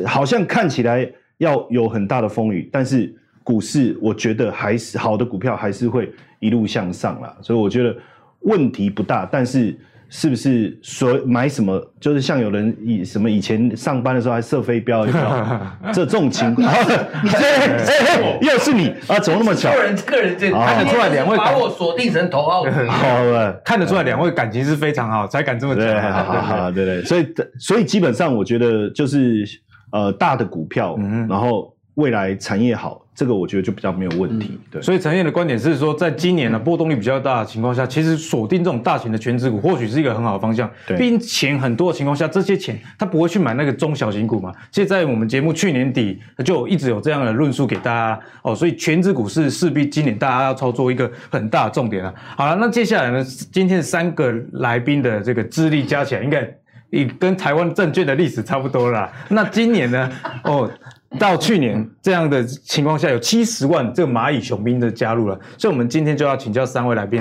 [0.06, 3.14] 好像看起来要有很大的风雨，但是。
[3.44, 7.96] 股市我觉得还是好的股票还是会一路向上啦，所以我觉得
[8.44, 9.28] 问题不大。
[9.30, 9.76] 但是
[10.08, 15.58] 是不是所买什么，就是像有人以什么以前上班的时候还射飞镖，你知道
[15.92, 16.66] 这这种情况，
[18.42, 19.18] 又是你啊？
[19.18, 19.70] 怎么那么巧？
[19.72, 26.74] 个人个人这看得出来两位把我锁定成头号，好了，看得出来两位感情是非常好，才敢这么讲。
[26.74, 27.02] 对对。
[27.04, 27.26] 所以
[27.58, 29.46] 所以基本上我觉得就是
[29.92, 30.94] 呃大的股票，
[31.26, 33.00] 然后未来产业好。
[33.14, 34.80] 这个我觉得就比较没有问题，对。
[34.80, 40.68] 所以陈彦的观点是说，在今年呢波动率比较大的情况下，其实锁定这种大型的全值股，或许是一个很好的方向。
[40.86, 44.50] 对，毕竟钱很多的情况下，这些钱他不会去买那个中小型股嘛。
[44.70, 52.14] 其实，在我们节目去年底就一直有这样的论述给大家哦，所以全值股是势必今年大家要操作一个很大的重点啊。
[52.34, 56.50] 好了，那接下来呢，今天三个来宾的这个资历加起来，应该
[56.88, 59.12] 也跟台湾证券的历史差不多啦。
[59.28, 60.10] 那今年呢，
[60.44, 60.70] 哦。
[61.18, 67.20] 到去年这样的情况下，有七十万这个蚂蚁雄兵的加入了，所以我们今天就要请教三位来宾，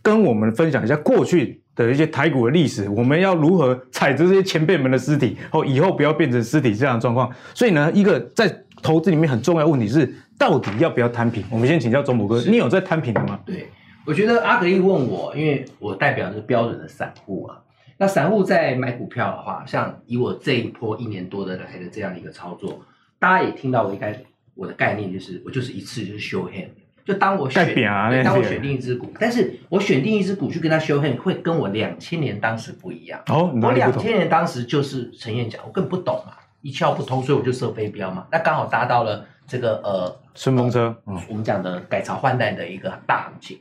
[0.00, 7.30] 跟我们分享一下过去的一些台股的历史，我们要如何踩着这些前辈们的尸体，后以后不要变成尸体这样的状况。
[7.54, 8.50] 所以呢，一个在
[8.82, 11.44] 投资里面很重要的问题是，到底要不要摊平？
[11.50, 13.38] 我们先请教钟博哥，你有在摊平的吗？
[13.44, 13.68] 对，
[14.06, 17.58] 我觉得阿格力问我，因为我代表的是标准的散户啊。
[17.98, 22.80] 那散户在买股票的话，像以我这一波一年多的来的这样一个操作。
[23.20, 24.18] 大家也听到我应该
[24.54, 26.70] 我的概念就是我就是一次就是 show hand，
[27.04, 33.22] 就当我选、啊、当我选定一只股，但是我选定一只股去跟他 show hand 会跟我两千年当时不一样。
[33.26, 38.26] 哦，我两千年当时就是陈彦讲，我根本不懂嘛，一窍不通，所以我就射飞镖嘛。
[38.32, 43.58] 那刚好搭到了这个呃顺风车，呃、我们讲的改朝换代的一个大行情。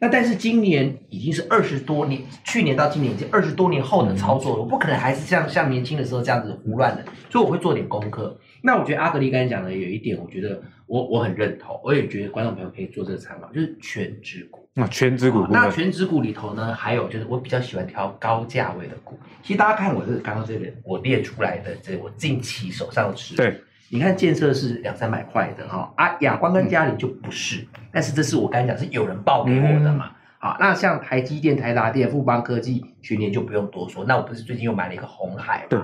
[0.00, 8.36] 那但是今年已经是二十多年，去年到今年已经二十多年后的操作了，我不可能还是像像年轻的时候这样子胡乱的，所以我会做点功课。
[8.66, 14.66] 那我觉得阿格力刚才讲的有一点，我觉得我我很认同，我也觉得观众朋友可以做这个参考，就是全值股。
[14.72, 19.18] 那权值股，那全值股里头呢，还有就是我比较喜欢挑高价位的股。
[19.42, 30.06] 其实大家看我这个刚刚这个我列出来的这我近期手上的持股，对，你看建设是两三百块的哈，啊亚光跟嘉里就不是，嗯、但是这是我刚才讲是有人报给我的嘛。
[30.08, 34.04] 嗯好，那像台积电、台达电、富邦科技，去年就不用多说。
[34.04, 35.66] 那我不是最近又买了一个红海吗？
[35.70, 35.78] 对，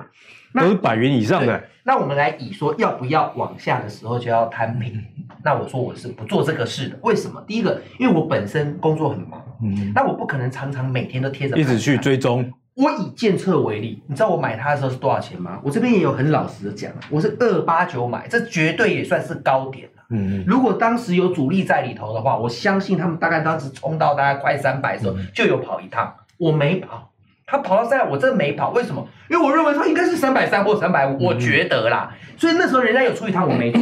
[0.54, 1.62] 都是百元以上的。
[1.82, 5.02] 那我们来以说要不要往下的时候就要摊平。
[5.42, 6.98] 那我说我是不做这个事的。
[7.02, 7.42] 为什么？
[7.46, 12.52] 第一个，因为我本身工作很忙，嗯，那我不可能常常每天都贴着，一直去追踪。
[12.74, 15.58] 我以建策为例，你知道我买它的时候是多少钱吗？
[15.62, 20.02] 我这边也有很老实的讲，我是二八九买，这绝对也算是高点了。
[20.10, 27.09] 嗯，如果当时有主力在里头的话，我相信他们大概当时冲到大概快三百的时候就有跑一趟，我没跑，
[27.50, 29.04] 他跑到三百，我真的没跑，为什么？
[29.28, 32.14] 因为我认为他应该是三百三或三百五，我觉得啦。
[32.36, 33.80] 所以那时候人家有出一趟，我没出，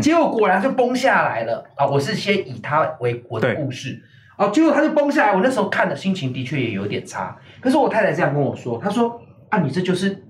[0.00, 1.86] 结果果然就崩下来了啊！
[1.86, 4.02] 我是先以他为我的故事。
[4.38, 5.34] 哦，结果他就崩下来。
[5.34, 7.36] 我那时候看的心情的确也有点差。
[7.60, 10.24] 可是我太太这样跟我说，她说：“啊，你这就是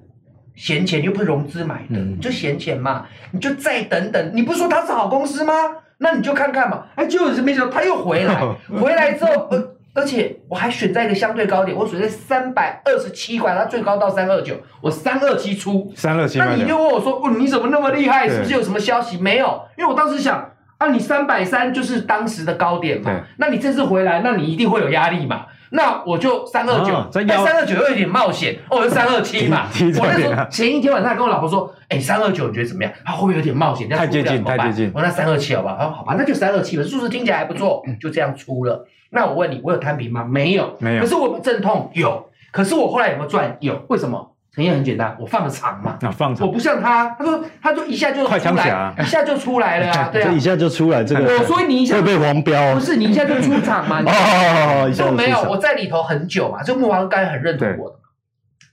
[0.57, 4.33] 闲钱，又不是融资买的，你就闲钱嘛，你就再等等。
[4.35, 5.53] 你不是说他是好公司吗？
[5.99, 8.35] 那你就看看嘛。”哎，结果是没想到他又回来，
[8.81, 16.39] 回来之后，呃，而且我还选在一个相对高点，我选在三百二十七块，它最高到三二九，我三二七出，三二七。
[16.39, 18.29] 那你就问我说：“哦，你怎么那么厉害？
[18.29, 20.51] 是不是有什么消息？”没有，因为我当时想。
[20.79, 23.21] 啊、你三百三就是当时的高点嘛？
[23.37, 25.45] 那你这次回来，那你一定会有压力嘛？
[25.73, 29.67] 那我就三二九，但三二九又有点冒险，哦，三二七嘛。
[30.01, 32.91] 我那时候前一天晚上还跟我老婆说，哎、欸，三二九你觉得怎么样？
[33.05, 33.87] 他、啊、会不会有点冒险？
[33.91, 34.91] 太接近，太接近。
[34.95, 35.73] 我说那三二七好吧？
[35.73, 38.87] 啊，好吧，那就三二七吧，数字听起来还不错，就这样出了。
[39.11, 40.25] 那我问你，我有摊平吗？
[40.25, 41.03] 没有，没有。
[41.03, 43.57] 可是我阵痛有，可是我后来有没有赚？
[43.61, 44.35] 有，为什么？
[44.57, 46.45] 原因很简单，我放的长嘛，啊、放长。
[46.45, 51.39] 我不像他，他说他就一下就出来，一下就出来了啊，对啊，这一下就出来这个。
[51.39, 54.03] 我说你一下会被黄标，不是你一下就出场嘛？
[54.07, 57.97] 哦，一下就没有，我在里头很久嘛，就慕驊哥刚才很认同我的。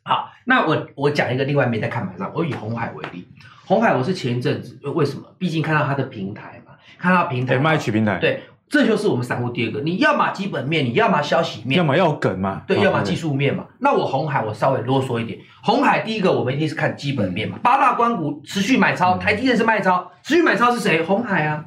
[0.02, 3.28] 好，那我我讲一个另外没在看盘上，我以红海为例，
[3.68, 5.26] 红海我是前一阵子，为什么？
[5.38, 8.42] 毕竟看到它的平台嘛，看到平台，MH 平台，对。
[8.70, 13.64] 这就是我们散户第二个，你要么基本面，你要么消息面，要么要梗嘛，对，要么技术面嘛。
[13.80, 21.02] 那我红海我稍微啰嗦一点，红海第一个我们一定是看基本面嘛，八大关股持续买超，台积电是卖超，持续买超是谁？
[21.02, 21.64] 红海啊，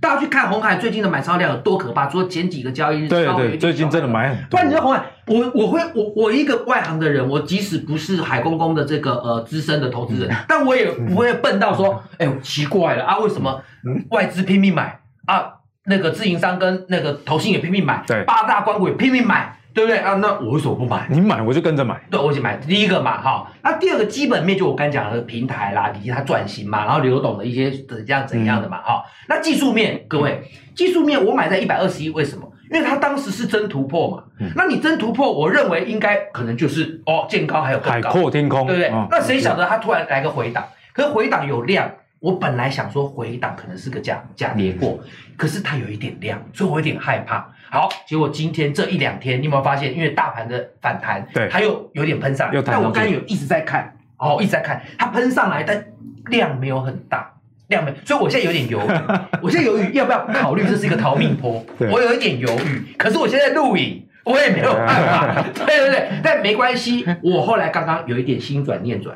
[0.00, 4.50] 大家去看红海最近的买超量有多可怕，除了前几个交易日，对对，最近真的买很多。
[4.50, 13.60] 不然你说红海，我我会我我一个外行的人，我即使不是海公公的这个呃资深的投资人，但我也不会笨到说，哎呦奇怪了啊，为什么
[14.10, 15.53] 外资拼命买啊？
[15.86, 20.14] 那个自营商跟那个投信也拼命买，对，八大关股也拼命买，对不对啊？
[20.14, 21.06] 那我为什么不买？
[21.10, 23.46] 你买我就跟着买，对，我就买第一个嘛，哈。
[23.62, 29.10] 那第二个基本面就我刚讲的平台啦，以及它转型嘛，然后刘董的一些怎样怎样的嘛，哈、嗯。
[29.28, 30.42] 那技术面，各位，
[30.74, 32.50] 技术面我买在一百二十一，为什么？
[32.72, 38.88] 因为它当时是真突破嘛，嗯、那你真突破，我认为应该可能就是哦，见高还有更高，海阔天空，对不对？
[38.88, 40.64] 哦、那谁晓得它突然来个回档？
[40.94, 41.90] 可是回档有量。
[42.24, 47.46] 我本来想说回档可能是个假假跌过，嗯、可是它有一点量，所以我有点害怕。
[47.70, 49.94] 好，结果今天这一两天，你有没有发现？
[49.94, 52.62] 因为大盘的反弹，对，它又有点喷上来。
[52.62, 55.84] 但我刚才有一直在看，哦，一直在看，它喷上来，但
[56.30, 57.30] 量没有很大，
[57.66, 58.90] 量没有，所以我现在有点犹豫。
[59.42, 62.86] 我现在犹豫要不要考虑这是一个逃命坡，我有一点犹豫。
[62.96, 65.42] 可是我现在录影，我也没有办法。
[65.52, 67.04] 对对对，但没关系。
[67.22, 69.14] 我后来刚刚有一点心转念转，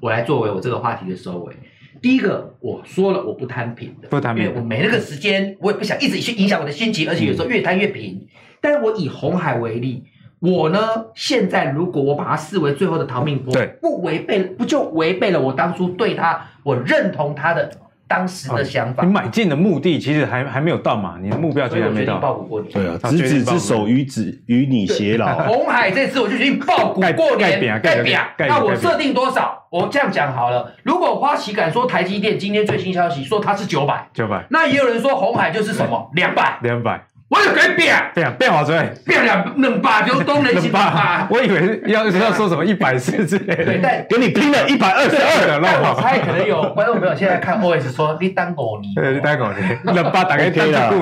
[0.00, 1.54] 我来作为我这个话题的收尾。
[2.02, 8.14] 第一个，我说了我不摊平的，不摊平，因为我没那个时间，我也不想一直去影响我的心情，而且有时候越摊越平。
[8.14, 8.26] 嗯、
[8.60, 10.02] 但是我以红海为例，
[10.40, 10.78] 我呢
[11.14, 17.70] 现在如果我把它视为最后的逃命波，对，不违背不就违背了我当初对它我认同它的。
[18.12, 21.16] 当时的想法，你买进的目的其实还还没有到嘛？
[21.18, 22.18] 你的目标其实还没到。
[22.18, 25.38] 爆股过年，对啊，执子之手与子与你偕老。
[25.48, 28.20] 红海这次我就决定爆股过年，盖表。
[28.36, 29.66] 那我设定多少？
[29.70, 37.06] 我这样讲好了，如果花旗敢说台积电今天最新消息说它是九百，九百，那也有人说红海就是什么两百，两百。
[37.32, 41.26] 我有给变，变变好追，变两两把就都能行吧？
[41.30, 49.64] 我以为要要说什么一百四之类的，对，但给你拼了一百二十二的，那我猜可能有观众朋友现在看 OS 说你单狗你，对，你当狗你，
[49.94, 50.92] 两把打开天啊，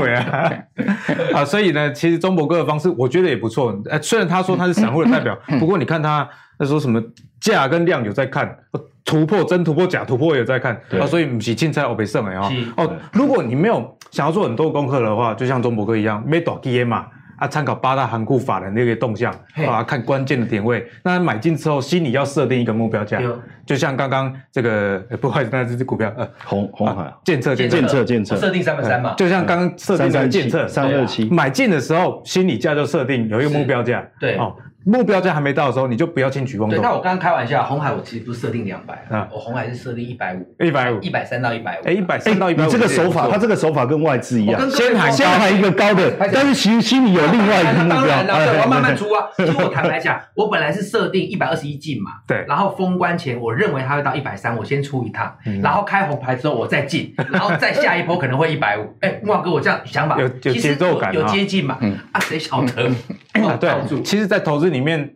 [1.35, 7.03] 啊，所以呢，其实中博哥的方式我觉得也不错，呃，虽然他说他是散户的代表，不过你看他他说什么
[7.41, 8.57] 价跟量有在看。
[9.03, 10.73] 突破真突破假突破也在看。
[11.01, 12.53] 啊，所以不是凊彩黑白算的哈。
[12.77, 19.65] 哦，如果你没有想要做很多功课的话，就像中博哥一样，没大基嘛，啊，参考八大行库法的那个动向嘿。
[19.65, 20.87] 啊，看关键的点位。
[21.03, 23.21] 那买进之后，心里要设定一个目标价，
[23.65, 27.13] 就像刚刚这个不好意思，那这支股票呃红红海。
[27.25, 28.05] 建测建测。
[28.05, 28.37] 建测。
[28.37, 34.37] 设定三百三嘛，就像刚刚设定的建测三二七，买进的时候心理价就设定有一个目标价，对。
[34.37, 34.55] 哦。
[34.85, 36.79] 目标价还没到的时候，你就不要轻举妄动。
[36.79, 41.87] 对，那我刚刚开玩笑，红海我其实不是设定两百啊，我红海是设定一百五，一百五，一百三到一百五。
[41.87, 42.67] 哎，一百三到一百五。
[42.67, 48.23] 你这个手法，他这个手法跟外资一样，先喊先喊一个高的，但是其实心里有另外一个目标。
[48.25, 49.27] 当然了， 我要慢慢出啊。
[49.37, 52.45] 其实我坦白讲，我本来是设定一百二十一进嘛，对。
[52.49, 58.97] 然后封关前，我认为它会到一百三，我先出一趟，然后开红牌之后我再进， 然后再下一波可能会一百五。
[59.01, 61.79] 哎，慕驊哥，我这样想法有有节奏感，有接近嘛？
[62.13, 62.91] 啊，谁晓得？
[63.33, 65.09] 对，其实，在投资里面。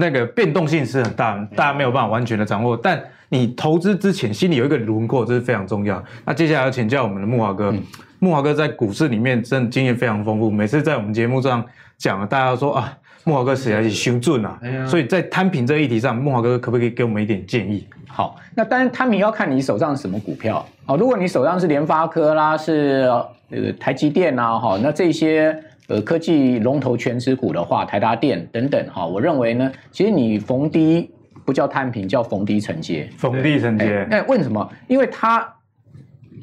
[0.00, 2.74] 那个变动性是很大，大家没有办法完全的掌握。
[2.74, 6.02] 但你投资之前心里有一个轮廓，这是非常重要。
[6.24, 7.82] 那接下来要请教我们的木华哥，嗯、
[8.18, 11.62] 慕驊哥在股市里面真的经验非常丰富，每次在我们节目上
[11.98, 14.58] 讲，大家都说啊，木华哥实在是凶准啊。
[14.62, 17.86] 哎、所以在摊平这个议题上，木华哥可不可以给我们一点建议？
[18.08, 20.66] 好，那当然摊平要看你手上是什么股票。
[20.86, 23.06] 好，如果你手上是联发科啦，是
[23.50, 31.10] 呃台积电啊，哈，那这些呃科技龙头全值股的话，台达电等等哈，我认为呢，其实你逢低
[31.44, 33.08] 不叫摊平，叫逢低承接。
[33.16, 34.06] 逢低承接。
[34.10, 34.68] 那为什么？
[34.86, 35.46] 因为它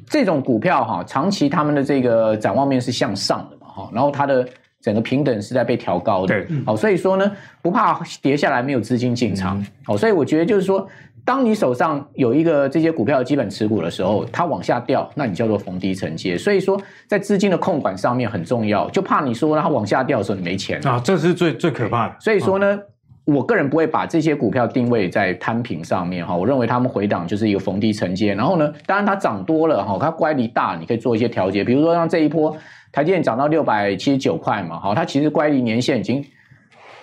[0.07, 4.47] 这种股票哈，长期他们的这个展望面是向上的嘛，哈，然后它的
[4.79, 6.27] 整个平等是在被调高的。
[6.27, 6.47] 对。
[6.65, 9.63] 好，所以说呢，不怕跌下来没有资金进场。
[9.83, 10.87] 好，所以我觉得就是说。
[11.23, 16.35] 当你手上有一个这些股票的基本持股的时候，它往下掉，那你叫做逢低承接。
[16.37, 22.15] 所以说，在资金的控管上面很重要，就怕你说它往下掉的时候你没钱啊，这是最最可怕的。
[22.19, 22.79] 所以说呢，
[23.25, 28.33] 我个人不会把这些股票定位在摊平上面哈，我认为他们回档就是一个逢低承接。
[28.33, 32.57] 然后呢，当然它涨多了哈，它乖离大，你可以做一些调节，比如说像这一波
[32.91, 36.25] 台积电涨到六百七十九块嘛，哈，它其实乖离年限已经。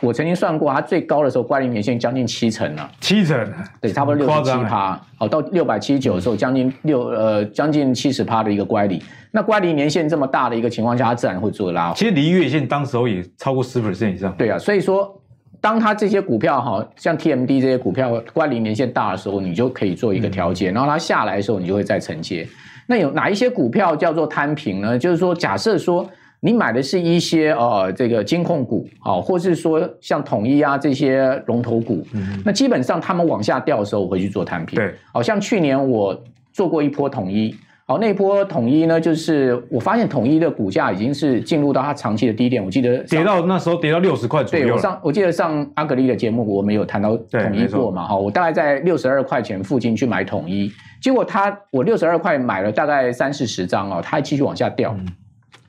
[0.01, 5.01] 我曾经算过，它最高的时候乖离年限将近七成了，七成，对，差不多六十七趴。
[5.17, 9.03] 好，到六百七十九的时候，将近六呃将近七十趴的一个乖离。
[9.33, 11.93] 那乖离年限这么大的一个情况下，它自然会做拉。
[11.95, 14.33] 其实离月线当时候也超过十 percent 以上。
[14.39, 15.21] 对啊，所以说，
[15.61, 22.47] 当它这些股票哈，像 TMD 这些股票乖离年限大的时候，你就可以做一个调节，嗯、然后它下来的时候，你就会再承接。
[22.87, 24.97] 那有哪一些股票叫做摊平呢？
[24.97, 26.09] 就是说，假设说。
[26.41, 34.77] 你买的是一些呃这个金控股啊，或是说像统一啊这些龙头股，嗯，那基本上他们往下掉的时候，我会去做摊平。
[34.77, 36.17] 对，好像去年我
[36.53, 37.53] 做过一波统一，
[37.87, 44.67] 好，那一波统一呢，就是我发现统一的股价已经是进入到它长期的低点，我记得跌到那时候跌到六十块左右。
[44.67, 50.71] 对，我上我记得上阿格力的节目，我们有谈到统一过嘛，哈，我大概在六十二块钱附近去买统一，
[51.03, 54.95] 结果它我六十二块买了大概三四十张哦，它还继续往下掉。
[54.97, 55.07] 嗯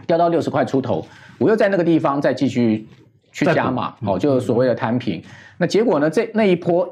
[0.10, 1.06] 掉到六十块出头，
[1.38, 2.88] 我又在那个地方再继续
[3.32, 5.22] 去加码，哦，就所谓的摊平。
[5.56, 6.10] 那结果呢？
[6.10, 6.92] 这那一波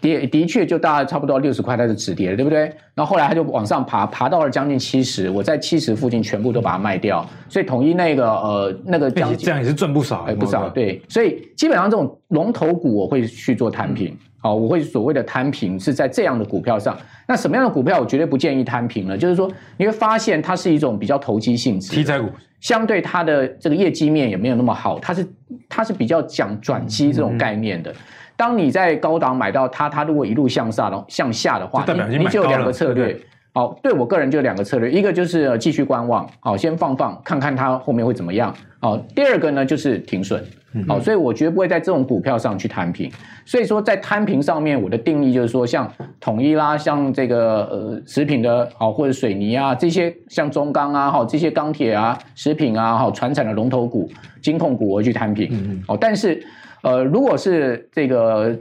[0.00, 2.62] 跌的确就大概差不多六十块，它是止跌了，对不对？
[2.96, 7.24] 然后后来它就往上爬，爬到了将近七十，我在七十附近全部都把它卖掉。
[7.48, 10.68] 所以统一那个呃那个这样也是赚不少，哎，不少。
[10.68, 14.12] 对，所以基本上这种龙头股我会去做摊平。
[14.46, 16.96] 好，我会所谓的摊平是在这样的股票上。
[17.26, 19.18] 那什么样的股票我绝对不建议摊平呢？
[19.18, 22.28] 就是说你会发现它是一种比较投机性质，题材股。
[22.60, 25.26] 相对它的这个业绩面也没有那么好，它是
[25.68, 27.92] 它是比较讲转机这种概念的。
[28.36, 33.18] 当你在高档买到它，它如果一路向下的向下的话，你你就有两个策略。
[33.56, 38.54] 好，对我个人就有两个策略，一个就是继续观望，好，先放放看看它后面会怎么样。
[38.80, 40.44] 好，第二个呢就是停损。
[40.86, 43.10] 好，所以我绝对不会在这种股票上去摊平。
[43.46, 45.90] 所以说在摊平上面，我的定义就是说，像
[46.20, 54.06] 统一啦，像这个呃食品的，好或者水泥啊这些，像中钢啊，好这些钢铁啊、食品啊，好船产的龙头股、
[54.42, 55.82] 金控股，我去摊平。
[55.88, 56.44] 好，但是
[56.82, 58.54] 呃如果是这个。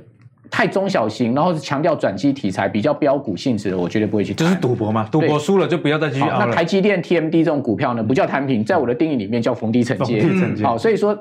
[0.50, 4.34] 太中小型，然后是强调转机题材，比较标股性质的，我绝对不会去。
[4.34, 5.08] 就是赌博嘛？
[5.12, 6.46] 赌博输了就不要再继续熬了。
[6.46, 10.24] 那台积电、TMD 这种股票呢，不叫摊平，在我的定义里面叫逢低承接。
[10.64, 11.18] 好，所以说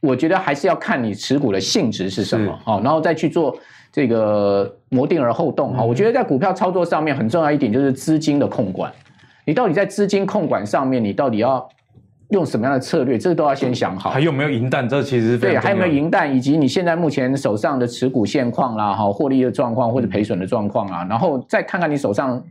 [0.00, 3.56] 我觉得还是要看你持股的性质是什么，好，然后再去做
[3.90, 5.74] 这个谋定而后动。
[5.74, 8.92] 哈，我觉得在股票操作上面很重要一点就是资金的控管，
[9.44, 11.68] 你到底在资金控管上面，你到底要。
[12.32, 14.10] 用什么样的策略，这个都要先想好。
[14.10, 14.88] 还有没有银弹？
[14.88, 22.42] 这其实是对，还有没有银弹，以及你现在目前手上的持股现况啦，哈，获利的状况或者赔损的状况啊，然后再看看你手上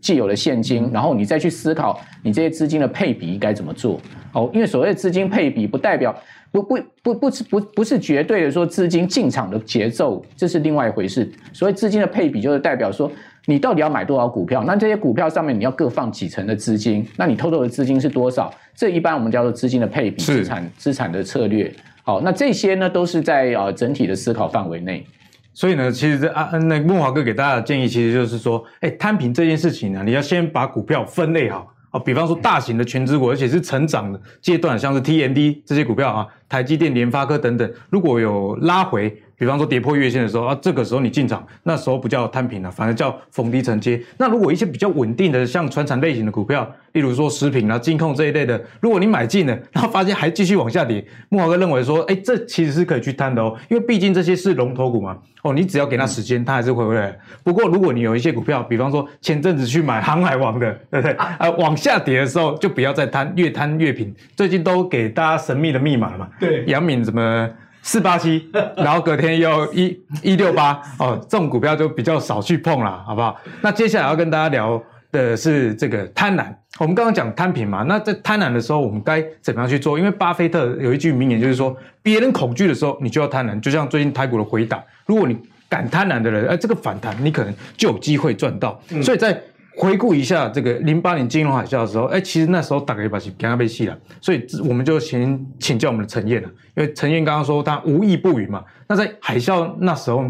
[0.00, 4.00] 既有的现金，然后你再去思考你这些资金的配比应该怎么做。
[4.32, 6.14] 哦，因为所谓的资金配比，不代表
[6.52, 11.30] 不不不不是不不是绝对的说资金进场的节奏，这是另外一回事。
[11.52, 13.10] 所谓资金的配比，就是代表说。
[13.46, 14.62] 你到底要买多少股票？
[14.66, 17.06] 那这些股票上面你要各放几成的资金？
[17.16, 18.52] 那你偷偷的资金是多少？
[18.74, 21.72] 这一般我们叫做资金的配比，资产资产的策略。
[22.02, 25.06] 好，那这些呢都是在呃整体的思考范围内。
[25.54, 32.00] 所以呢，其实这啊，那慕驊哥给大家的建议，其实就是说，哎，摊平这件事情呢，你要先把股票分类好啊。
[32.00, 39.16] 比方说大型的全资股，而且是成长的阶段，像是 TMD 这些股票啊，台积电、联发科等等，如果有拉回。
[39.38, 44.00] 比方说跌破月线的时候啊，这个时候你进场，那时候不叫摊平了，反而叫逢低承接。
[44.16, 55.18] 那如果一些比较稳定的，像传产类型的股票，例如说食品啊、金控这一类的，如果你买进了，然后发现还继续往下跌，木华哥认为说，哎，这其实是可以去摊的哦，因为毕竟这些是龙头股嘛。
[55.42, 57.16] 哦，你只要给它时间，它还是会回来。
[57.44, 61.12] 不过如果你有一些股票，比方说前阵子去买 航海王的，对不对？
[61.16, 64.12] 啊，往下跌的时候就不要再摊，越摊越平。
[64.34, 66.28] 最近都给大家神秘的密码了嘛？
[66.40, 67.48] 对，杨敏怎么？
[67.86, 68.44] 四八七，
[68.76, 73.40] 然后隔天又一一六八，哦，这种股票就比较少去碰了，好不好？
[73.62, 74.82] 那接下来要跟大家聊
[75.12, 76.52] 的是这个贪婪。
[76.80, 79.96] 我们刚刚讲摊平嘛，那在贪婪的时候，我们该怎么样去做？
[79.96, 83.58] 因为巴菲特有一句名言，就是说，别人恐惧的时候，你就要贪婪。
[83.60, 88.78] 就像最近台股的回档，如果你敢贪婪的人，哎，这个反弹你可能就有机会赚到。
[88.90, 89.40] 嗯、所以在
[89.76, 93.98] 回顾一下这个零八年金融海啸的时候，哎，其实那时候大概把是给他被戏了。
[94.20, 98.64] 所以我们就先请教我们的陈燕了，因为陈燕刚刚说他无意不语嘛。
[98.88, 100.24] 那在海啸那时候，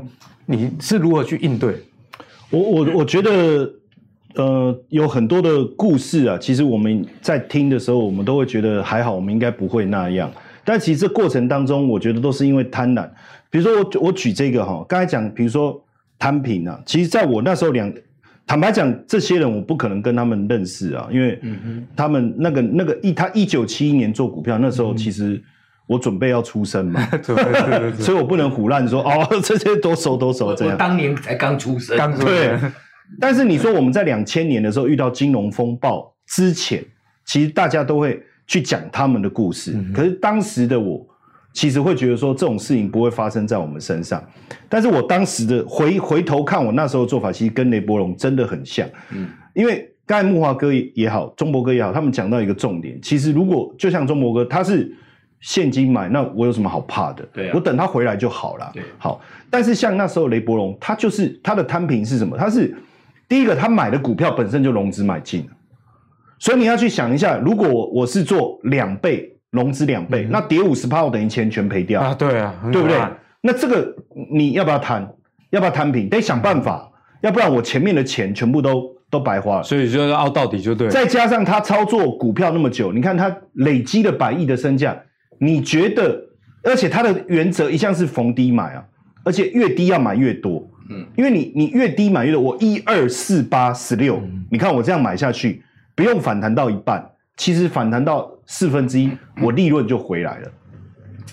[0.45, 1.77] 你是如何去应对？
[2.51, 3.73] 我我我觉得。
[4.39, 10.31] 呃，有很多的故事啊，其实我们在听的时候，我们都会觉得还好，我们应该不会那样。
[10.63, 13.09] 但其实这过程当中，我觉得都是因为贪婪。
[13.49, 15.83] 比如说我我举这个哈，刚才讲，比如说
[16.19, 17.91] 摊平啊，其实在我那时候两，
[18.47, 21.41] 坦白讲，这些人我不可能跟他们认识啊，因为
[21.97, 25.43] 他们那个那个一他一九七一年做股票，那时候其实
[25.89, 27.05] 我准备要出生嘛，
[27.99, 30.75] 所以我不能胡乱说哦， 这些都熟都熟这样。
[30.75, 32.73] 我当年才刚出生，刚出生。
[33.21, 36.85] 但是你说我们在两千年的时候遇到金融风暴之前，
[37.25, 39.73] 其实大家都会去讲他们的故事。
[39.75, 41.07] 嗯、可是当时的我，
[41.57, 44.23] 其实会觉得说这种事情不会发生在我们身上。
[44.69, 48.87] 但是我当时的回回头看我那时候做法，其实跟雷伯龙真的很像。
[49.11, 53.01] 嗯，因为刚才木华哥也好，中博哥也好，他们讲到一个重点。
[53.01, 54.95] 其实如果就像中博哥，他是
[55.41, 57.27] 现金买，那我有什么好怕的？
[57.33, 58.71] 对、啊，我等他回来就好了。
[58.75, 59.19] 对，好。
[59.49, 62.37] 但是像那时候雷伯龙，他就是他的摊平是什么？
[62.37, 62.77] 他是
[63.27, 65.49] 第一个，他买的股票本身就融资买进，
[66.39, 72.15] 所以你要去想一下，如果我我是做两倍融资两倍，嗯、那跌五十趴，我等于钱全赔掉啊？
[72.15, 72.97] 对啊，对不对？
[73.41, 73.93] 那这个
[74.33, 75.09] 你要不要摊？
[75.51, 76.09] 要不要摊平？
[76.09, 76.89] 得想办法，
[77.23, 79.63] 要不然我前面的钱全部都都白花了。
[79.65, 80.93] 所以就要凹到底就对了。
[80.93, 84.97] 再加上他操作股票那么久，你看他累积了百亿的身价，
[85.39, 86.23] 你觉得？
[86.65, 88.85] 而且他的原则一向是逢低买啊，
[89.23, 90.69] 而且越低要买越多。
[90.91, 95.63] 嗯，因为你你越低买越多，我一二四八十六，你看我这样买下去，
[95.95, 99.11] 不用反弹到一半，其实反弹到四分之一，
[99.43, 100.51] 我利润就回来了。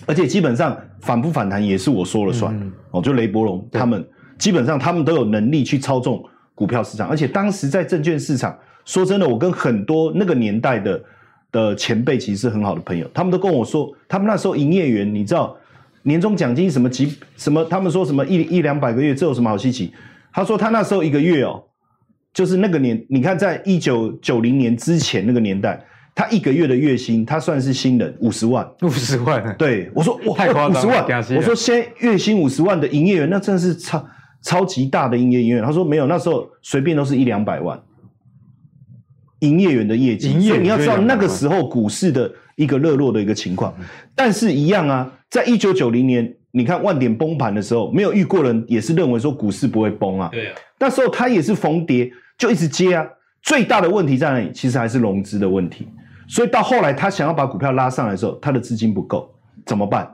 [0.06, 2.54] 而且基本上反不反弹也是我说了算。
[2.58, 4.06] 嗯、哦，就雷伯龙他们
[4.38, 6.24] 基本上他们都有能力去操纵
[6.54, 11.02] 股票市场，而且当时在证券市场，说真的，我跟很多那个年代的
[11.50, 15.56] 的前辈其实是很好的朋友，他们都跟我说，他们那时候营业员，你知道。
[16.06, 17.64] 年终奖金什么几什么？
[17.64, 19.90] 他们说什么一一两百个月，这有什么好稀奇？
[20.34, 21.64] 他说他那时候一个月哦，
[22.34, 25.82] 就是那个年，你看在一九九零年之前那个年代，
[26.14, 29.54] 他一个月的月薪，他算是新人五十万，五十万。
[29.58, 31.04] 对，我说哇，太夸张，五十万。
[31.36, 34.06] 我说先月薪五十万的营业员，那真的是超
[34.42, 35.62] 超级大的营业员。
[35.64, 37.80] 他说没有，那时候随便都是一两百万，
[39.40, 40.30] 营业员的业绩。
[40.30, 43.74] 营业员，所以你要知道那个时候股市的一个热络的一个情况，
[44.14, 45.12] 但是一样啊。
[45.28, 50.28] 在一九九零年，你看万点崩盘的时候，没有遇过人也是认为说股市不会崩啊。
[50.30, 52.08] 对啊，那时候他也是逢跌
[52.38, 53.04] 就一直接啊。
[53.42, 54.52] 最大的问题在哪里？
[54.54, 55.88] 其实还是融资的问题。
[56.26, 59.28] 所以到后来他想要把股票拉上来的时候，他的资金不够，
[59.66, 60.08] 怎么办？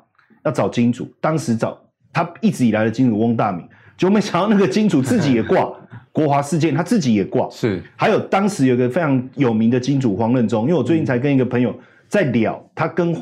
[0.44, 1.10] 要找金主。
[1.20, 1.78] 当时找
[2.12, 5.70] 他一直以来的金主翁大明，就没想到那个金主自己也挂
[6.12, 7.48] 国华事件，他自己也挂。
[7.50, 11.74] 是，还有当时有个非常有名的金主黄任中，因为我最近才跟一个朋友
[12.08, 13.16] 在聊，他跟。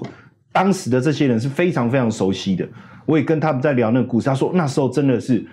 [0.51, 2.67] 当时的这些人是非常非常熟悉的，
[3.07, 4.27] 我也跟他们在聊那个故事。
[4.27, 5.47] 他说那时候真的是，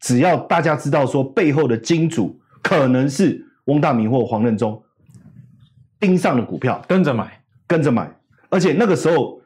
[0.00, 4.82] 只要大家知道说背后的金主可能是翁大明或黄任中
[6.02, 8.10] 盯上的股票，跟着买，跟着买，
[8.50, 9.40] 而且那个时候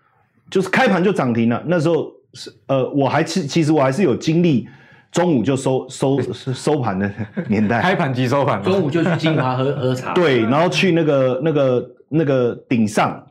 [0.51, 1.63] 就是开盘就涨停了。
[1.67, 4.67] 那时候是呃，我还其其实我还是有经历
[5.13, 7.11] 中午就收收 收盘的
[7.49, 13.23] 年代，开盘即收盘，中午就去金华喝喝茶，对，然后去那个那个那个顶上。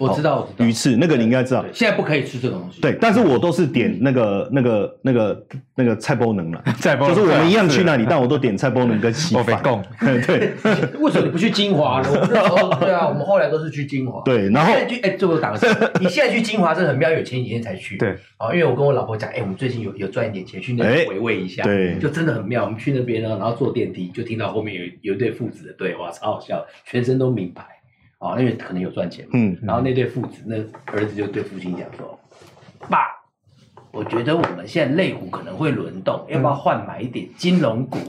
[0.00, 2.80] 我知道，鱼翅那个你应该知道，现在不可以吃这个东西。
[2.80, 5.46] 对，但是我都是点那个、那个、那个、
[5.76, 9.60] 那个菜包能了， 菜包就是我们一样去那里， 但我都点菜包能跟稀饭。
[10.26, 10.52] 对，
[10.98, 12.26] 为什么你不去金华呢？
[12.80, 14.22] 对啊，我们后来都是去金华。
[14.24, 15.66] 对，然后现在去哎，最后打个字，
[16.00, 17.98] 你现在去金华真的很妙，因为前几天才去。
[17.98, 22.64] 对啊，因为我跟我老婆讲，哎，我们最近有有赚一点钱，去那边回味一下，对，就真的很妙。
[22.64, 27.64] 我们去那边呢，然后坐电梯就听到后面有有一对父子的对话，超好笑，全身都名牌。
[28.20, 30.56] 啊，因为可能有赚钱嘛，嗯，然后那对父子，那
[30.92, 32.18] 儿子就对父亲讲说
[32.88, 33.08] ：“爸，
[33.92, 37.98] 我觉得我们现在类股可能会轮动，要不要换买一点金融股？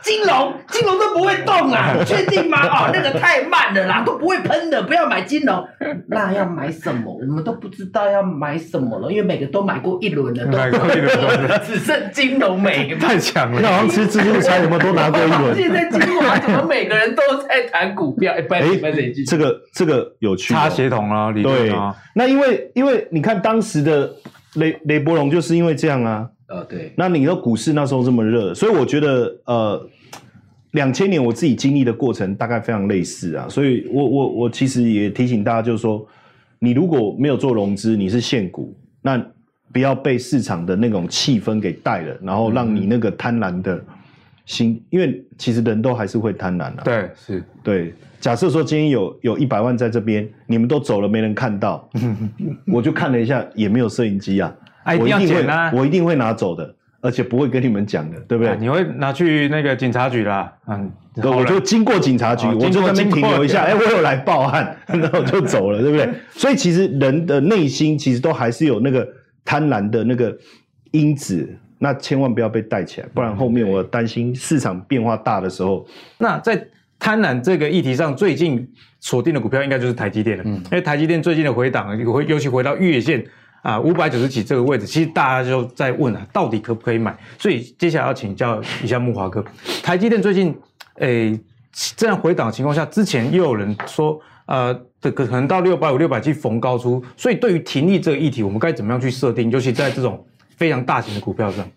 [0.00, 2.58] 金融金融都不会动啊， 确定吗？
[2.66, 5.66] 哦，那个太慢了啦，都不会喷的，不要买金融。
[6.06, 7.12] 那要买什么？
[7.12, 11.10] 我们都不知道要买什么了，因为每个都买过一轮了，买过一轮，
[11.66, 12.94] 只剩金融没。
[13.00, 15.56] 太强了，那好像吃自助餐，有没有都拿过一轮？
[15.56, 18.32] 现在金融怎么每个人都在谈股票？
[18.34, 18.42] 哎，
[19.26, 21.92] 这个这个有趣，插协同啊，对啊。
[22.14, 24.11] 那因为因为你看当时的。
[24.54, 26.92] 雷雷伯龙就是因为这样啊，呃，对。
[26.96, 29.88] 那你的股市那时候这么热，所以我觉得，呃，
[30.72, 36.06] 两千年我自己经历的过程大概非常类似啊，所以我我我其实也提醒大家，就是说，
[36.58, 39.24] 你如果没有做融资，你是现股，那
[39.72, 43.82] 不要被市场的那种气氛给带了，然后让你那个贪婪的
[44.44, 46.84] 心，嗯、因为其实人都还是会贪婪的、啊。
[46.84, 47.94] 对，是，对。
[48.22, 51.90] 假设说今天有有一百万在这边，你们都走了，没人看到，
[52.72, 54.54] 我就看了一下，也没有摄影机啊，
[54.84, 58.52] 啊，一定要捡啊，我一定会拿走的，而且不会跟你们讲的，对不对？
[58.52, 66.08] 啊、你会拿去那个警察局啦，嗯，我就经过警察局，哦、我就在那边停留一下，哎，我有来报案， 然后就走了，对不对？
[66.30, 69.04] 所以其实人的内心其实都还是有那个
[69.44, 70.32] 贪婪的那个
[70.92, 75.84] 因子，那千万不要被带起来，不然后面我担心市场变化大的时候，
[76.18, 76.64] 那在。
[77.02, 78.64] 贪婪这个议题上，最近
[79.00, 80.44] 锁定的股票应该就是台积电了。
[80.46, 83.26] 嗯，因为台积电最近的回档，回尤其回到月线
[83.60, 87.12] 啊五百九十几这个位置，其实大家就在问啊，到底可不可以买？
[87.40, 89.44] 所以接下来要请教一下木华哥，
[89.82, 90.56] 台积电最近
[90.98, 91.36] 诶
[91.96, 99.50] 这样回档的情况下，之前又有人说呃这个可能到六百五、六百七逢高出，所以对于停利这个议题，我们该怎么样去设定？
[99.50, 100.24] 尤其在这种
[100.56, 101.68] 非常大型的股票上。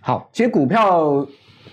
[0.00, 1.24] 好，其实股票。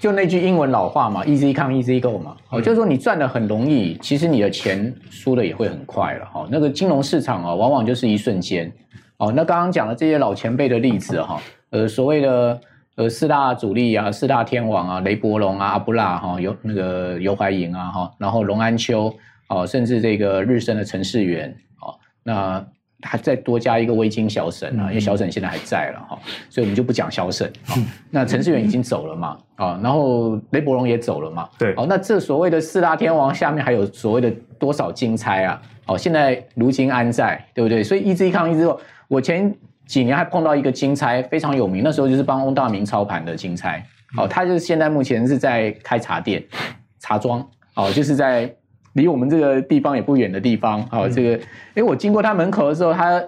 [0.04, 6.46] 就那句英文老话嘛，easy come easy go 嘛，哦，就是说你赚的很容易，其实你的钱输的也会很快了哈。
[6.52, 8.70] 那个金融市场啊，往往就是一瞬间。
[9.16, 12.60] 哦，那刚刚讲的这些老前辈的例子哈，呃，所谓的
[12.96, 19.16] 呃四大主力啊，四大天王啊，雷伯龙啊，阿布拉哈，尤那个尤怀银啊哈，然后龙安秋
[19.48, 22.66] 哦，甚至这个日升的陈世元哦，那。
[23.04, 27.52] 还再多加一个微金小沈啊，因为小沈现在还在了哈，所以我们就不讲小沈。
[28.10, 35.62] 那陈世元已经走了嘛，啊，然后雷伯龙也走了嘛，对，哦，那这所谓的四大天王下面还有所谓的多少金钗啊？
[35.86, 37.84] 哦，现在如今安在，对不对？
[37.84, 39.54] 所以一直一抗一直后，我前
[39.86, 43.84] 几年还碰到一个金钗非常有名，那时候就是帮翁大明操盘的金钗，
[44.18, 46.44] 哦，他就是现在目前是在开茶店、
[47.00, 47.46] 茶庄，
[47.76, 48.54] 哦，就是在。
[48.94, 51.40] 离我们这个地方也不远的地方，好，这个，
[51.76, 53.22] 诶，我经过他门口的时候，他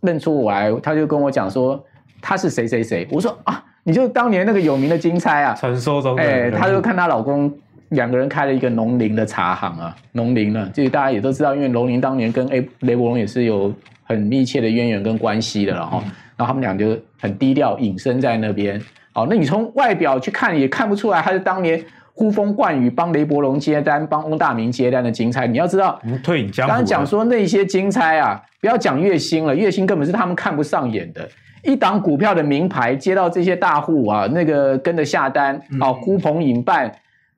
[0.00, 1.82] 认出我来，他就跟我讲说
[2.22, 3.06] 他是谁谁谁。
[3.10, 6.22] 我说啊，你就是当年那个有名的金钗啊，传说中的。
[6.22, 7.52] 哎，他就看她老公
[7.90, 13.70] 两个人开了一个农林的茶行啊，农林呢，这个大家也都知道，因为农林当年跟诶雷伯龙也是有
[14.04, 16.02] 很密切的渊源跟关系的了哈。
[16.36, 18.80] 然后他们俩就很低调隐身在那边。
[19.12, 21.78] 好，那你从外表去看也看不出来他是当年。
[22.12, 26.68] 呼风唤雨帮雷伯龙接单，帮翁大明接单的金钗，你要知道，退隐江湖。
[26.68, 31.26] 刚刚讲说那些金钗啊，不要讲月薪了，月薪根本是他们看不上眼的。
[31.62, 36.90] 一档股票的名牌接到这些大户啊，那个跟着下单，啊，呼朋引伴，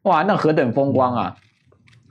[0.03, 1.37] 哇，那何等风光啊！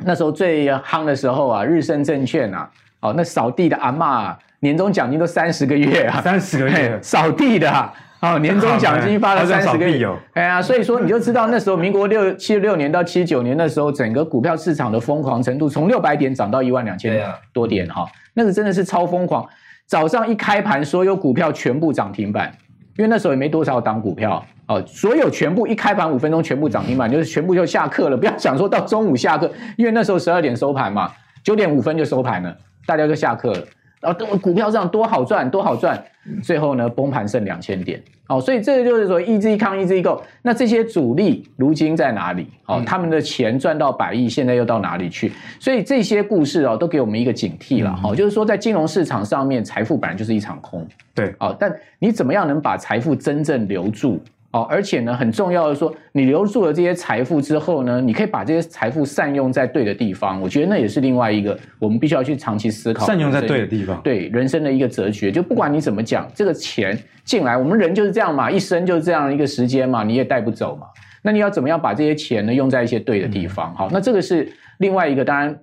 [0.03, 2.69] 那时候最夯的时候啊，日升证券啊，
[3.01, 7.93] 哦，那扫地的阿嬷啊，年终奖金都三十个月啊，三十个月 扫地的啊。
[8.21, 19.45] 哦， 年终奖金发了三十个亿哦，哎呀，所以说你就知道那时候民国六七十六年到七九年那时候，整个股票市场的疯狂程度，从六百点涨到一万两千多点哈，那个真的是超疯狂。
[19.87, 22.49] 早上一开盘，所有股票全部涨停板，
[22.97, 28.15] 因为那时候也没多少档股票，哦，所有全部一开盘五分钟全部涨停板，就是全部就下课了。
[28.15, 31.11] 不要想说到中午下课，因为那时候十二点收盘嘛，
[31.43, 32.55] 九点五分就收盘了，
[32.85, 33.59] 大家就下课了。
[34.01, 36.03] 然后股票上多好赚，多好赚，
[36.43, 40.21] 最后呢崩盘剩两千点，哦，所以这个就是说 easy come easy go。
[40.41, 42.47] 那这些主力如今在哪里？
[42.65, 45.31] 哦，他们的钱赚到百亿，现在又到哪里去？
[45.59, 54.19] 所以这些故事哦，都给我们一个警惕了，哦，就是说在金融市场上面，财富本来就是一场空，对，哦，但你怎么样能把财富真正留住？
[54.51, 60.41] 哦，而且呢，很重要的说，你留住了这些财富之后呢，你可以把这些财富善用在对的地方。
[60.41, 63.05] 我觉得那也是另外一个我们必须要去长期思考。
[63.05, 65.31] 善用在对的地方，对人生的一个哲学。
[65.31, 70.87] 就不管你怎么讲，这个钱进来，我们人就是这样嘛，一生就是这样一个时间嘛，你也带不走嘛。
[71.21, 73.73] 那你要怎么样把这些钱呢用在一些对的地方？
[73.73, 75.57] 好，那这个是另外一个，当然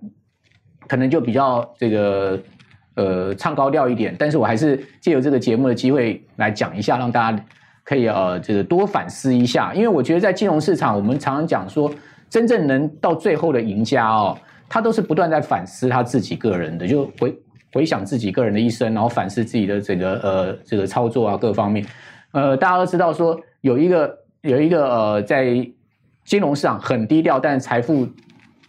[0.87, 2.41] 可能就比较这个
[2.95, 7.45] 呃唱高调一点，但是我还是借由这个节目的机会来讲一下，让大家。
[7.89, 11.91] 可以呃，这个多反思一下，因为我觉得在金融市场，我们常常讲说，
[12.29, 14.37] 真正能到最后的赢家哦，
[14.69, 17.35] 他都是不断在反思他自己个人的，就回
[17.73, 21.83] 回想自己个人的一生，然后反思自己的这个呃这个操作啊各方面。
[22.33, 25.47] 呃，大家都知道说有一个有一个呃在
[26.27, 28.07] 金融市场很低调，但财富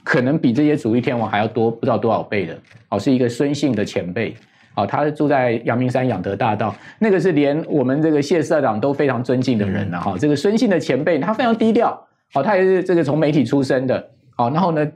[0.01, 2.57] 可能比这些主力天王还要多不知道多少倍的，
[2.87, 4.33] 哦，是一个孙姓的前辈。
[4.79, 10.15] 哦，他住在阳明山养德大道，那个是连我们这个谢社长都非常尊敬的人了哈。
[10.17, 11.91] 这个孙姓的前辈，他非常低调，
[12.33, 14.87] 哦，他也是这个从媒体出身的，哦，然后呢，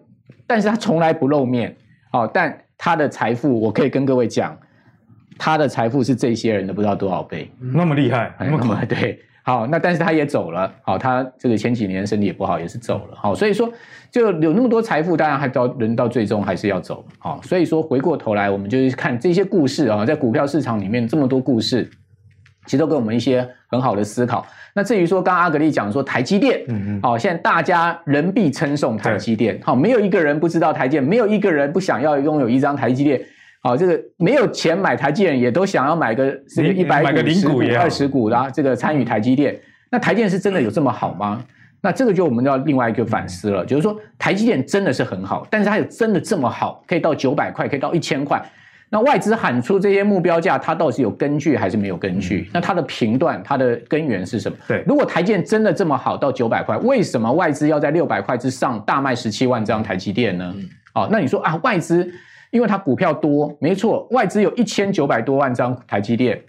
[0.48, 1.76] 但是他从来不露面，
[2.12, 4.58] 哦，但他的财富，我可以跟各位讲，
[5.38, 9.20] 他的财富是这些人的不知道多少倍，那么厉害，那么快，对。
[9.46, 10.74] 好，那但是他也走了。
[10.84, 13.16] 好，他这个前几年身体也不好，也是走了。
[13.16, 13.70] 好，所以说
[14.10, 17.06] 就有那么多财富，当然还到人到最终还是要走。
[17.20, 21.90] 好，所以说回过头来，我们就是看这些故事啊，在股票市场里面这么多故事，
[22.68, 24.46] 其实都给我们一些很好的思考。
[24.74, 33.22] 那至于说刚刚阿格力讲说台积电，嗯嗯，好，现在大家人必称颂台积电，好，没有一个人不知道台积电，没有一个人不想要拥有一张台积电。
[33.64, 39.58] 好，这个没有钱买台积电，也都想要买个这个一百股、十股、二十股啦，这个参与台积电。
[39.90, 41.42] 那台积电是真的有这么好吗？
[41.80, 48.42] 那这个就我们要另外一个反思了，就是说台积电真的是很好，但是它有真的这么好，可以到九百块，可以到一千块？
[48.90, 52.50] 那外资喊出这些目标价，它到底是有根据还是没有根据？
[52.52, 54.58] 那它的评断，它的根源是什么？
[54.68, 60.54] 对，如果台积电真的这么好，到九百块，为什么外资要在六百块之上大卖十七万张台积电呢？
[60.96, 62.14] 哦，那你说啊，外资。
[62.54, 66.40] 因为它股票多，没错，外资有一千九百多万张台积电，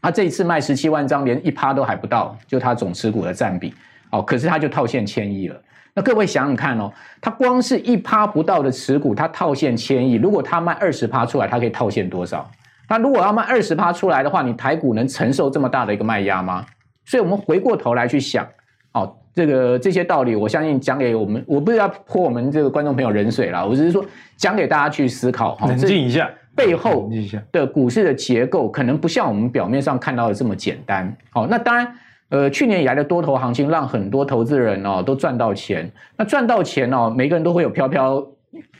[0.00, 3.74] 他这一次卖十七万张，连一趴都还不到，就他总持股的占比，
[4.10, 5.62] 哦，可是他就套现千亿了。
[5.92, 12.50] 那各位想想看哦，他光是一趴不到的持股，他套现千亿，如果他卖二十趴出来，他可以套现多少？
[12.88, 16.64] 那如果要卖二十趴出来的话，你台股能承受这么大的一个卖压吗？
[17.04, 18.48] 所以我们回过头来去想，
[18.94, 19.14] 哦。
[19.38, 24.04] 这个这些道理，我相信讲给我们，我不是要泼我们这个观众朋友冷水啦，我只是说
[24.36, 25.68] 讲给大家去思考哈。
[25.68, 27.08] 冷静一下，背后
[27.52, 31.16] 的股市的结构可能不像我们表面上看到的这么简单。
[31.30, 31.94] 好，那当然，
[32.30, 35.88] 呃，去年以来的多头行情让很多投资人哦都赚到钱。
[36.16, 38.20] 那赚到钱哦，每个人都会有飘飘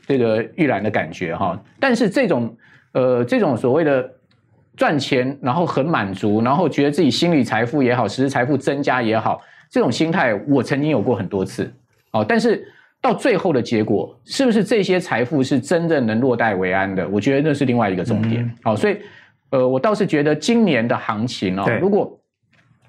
[0.08, 1.56] 这个欲览的感觉哈。
[1.78, 2.52] 但是这种
[2.94, 4.10] 呃这种所谓的
[4.74, 9.40] 赚钱，然后很满足，然后觉得自己心理财富也好，实质财富增加也好。
[9.70, 11.72] 这种心态我曾经有过很多次，
[12.12, 12.66] 哦，但是
[13.00, 17.08] 到最后的结果，是不是这些财富是真正能落袋为安的？
[17.08, 18.50] 我觉得那是另外一个重点。
[18.62, 18.98] 好，所以
[19.50, 22.18] 呃，我倒是觉得今年的行情哦，如果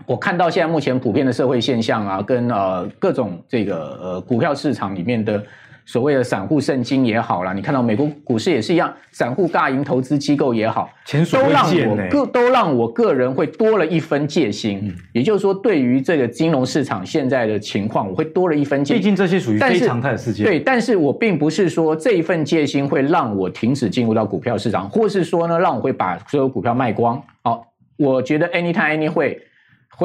[0.05, 5.43] 我看到现在目前普遍的社会现象啊，跟呃各种这个呃股票市场里面的。
[5.89, 10.87] 所谓的散户圣经也好啦，你看到美国股市也是一样，散户尬赢投资机构也好，
[11.33, 14.81] 都让我个都让我个人会多了一分戒心。
[14.83, 19.01] 嗯、也就是说，对于这个金融市场现在的情况，我会多了一分戒心。
[19.01, 20.45] 毕竟这些属于非常态的事件。
[20.45, 27.19] 对，但是我并不是说这一份戒心会让我停止进入到股票市场，或是说呢，让我会把所有股票卖光。
[27.41, 27.65] 好，
[27.97, 29.09] 我觉得 anytime anyway。
[29.09, 29.41] 会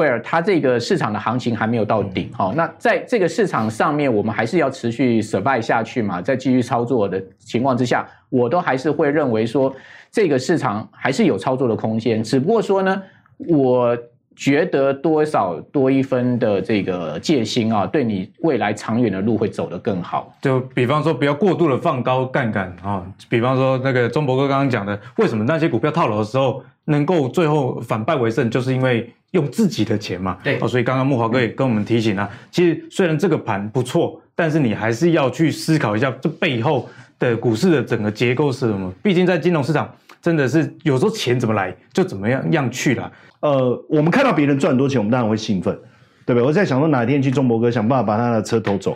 [0.03, 9.71] 儿，它这个市场的行情还没有到顶，好，那在这个市场上面，我们还是要持续 survive 下去嘛，在继续操作的情况之下，我都还是会认为说，
[10.11, 13.01] 这个市场还是有操作的空间，只不过说呢，
[13.37, 13.95] 我
[14.35, 20.35] 觉得多少多一分的这个戒心啊，对你未来长远的路会走得更好。
[20.41, 29.09] 就比方说，不要过度的放高杠杆啊，比方说那个中博哥刚刚讲的，为什么那些股票套牢的时候能够最后反败为胜，就是因为。
[29.35, 38.91] 用自己的钱嘛，对，哦，所以刚刚木华哥也跟我们提醒了，其实虽然这个盘不错，但是你还是要去思考一下这背后的股市的整个结构是什么。
[39.03, 43.11] 毕竟在金融市场，真的是有时候钱怎么来就怎么样样去了。
[43.41, 45.77] 呃，我们看到别人赚很多钱，我们当然会兴奋。
[46.25, 46.43] 对不对？
[46.43, 48.95] 我在想说哪天去中博哥想办法把他的车偷走，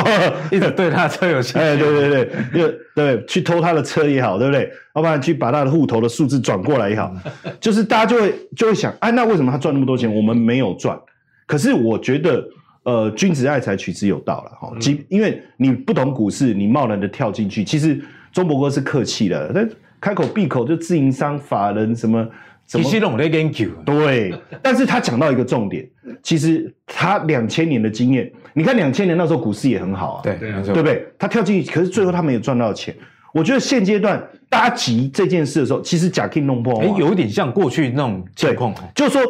[0.52, 1.58] 一直对他的车有兴趣。
[1.58, 4.70] 哎，对对对，对对，去偷他的车也好，对不对？
[4.94, 7.10] 要不然去把他的户头的数字转过来也好，
[7.58, 10.98] 就是大家就会就会想，哎，那为什么他赚那么多钱，我们没有赚？
[11.46, 12.44] 可是我觉得，
[12.82, 14.70] 呃，君子爱财，取之有道了哈。
[14.78, 17.98] 即因为你不懂股市，你贸然的跳进去，其实
[18.32, 19.68] 中博哥是客气的，但
[19.98, 22.28] 开口闭口就自营商、法人什么。
[22.66, 25.88] 其实拢在研究，对， 但是他讲到一个重点，
[26.22, 31.06] 其实他两千年的经验，你看两千年那时候股市也很好啊，对对，对不对？
[31.16, 32.92] 他跳进去，可是最后他没有赚到钱。
[33.32, 39.22] 我觉得现阶段大家急这件事的时候，其实假 King 弄破，哎，有点像过去那种情况，就是说，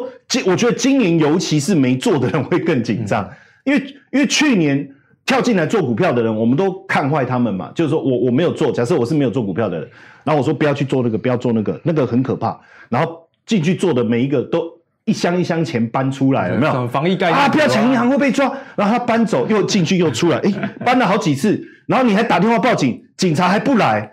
[0.45, 3.31] 我觉得今年尤其是没做的人会更紧张，嗯、
[3.65, 4.89] 因为因为去年
[5.25, 9.89] 跳进来做股票的人，我们都看坏他们嘛，就是说我我没有做，假设我是没有做股票的人，
[10.23, 12.59] 然后我说不要去做那个，不要做那个，那个很可怕，
[12.89, 13.26] 然后。
[13.47, 14.71] 进去做的每一个都
[15.05, 16.87] 一箱一箱钱搬出来，有没有？
[16.87, 17.47] 防疫概念啊！
[17.47, 20.53] 不要抢银行会被抓，然后他搬走又进去又出来，诶，
[20.85, 24.11] 搬了好几次，然后你还打电话报警，警察还不来，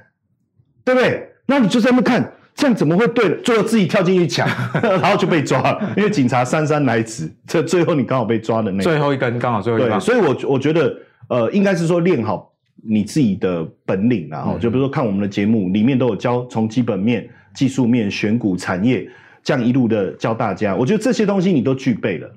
[0.84, 1.28] 对不对？
[1.46, 3.36] 那你就在那看，这样怎么会对了？
[3.42, 4.48] 最后自己跳进去抢，
[4.80, 10.00] 然后就被抓了，因为警察姗姗来迟，这最后你刚好被抓的那最后一根刚好最后一根。
[10.00, 10.96] 所以我我觉得
[11.28, 12.52] 呃，应该是说练好
[12.86, 19.08] 你自己的本领，然后就比如说看我们的节目里面都有教从基本面、技术面、选股、产业
[19.44, 22.28] 这样一路的教大家，我觉得这些东西你都具备了，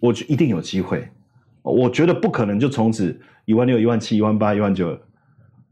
[0.00, 1.08] 我就一定有机会。
[1.62, 4.98] 我觉得不可能就从此一万六、一万七、一万八、一万九。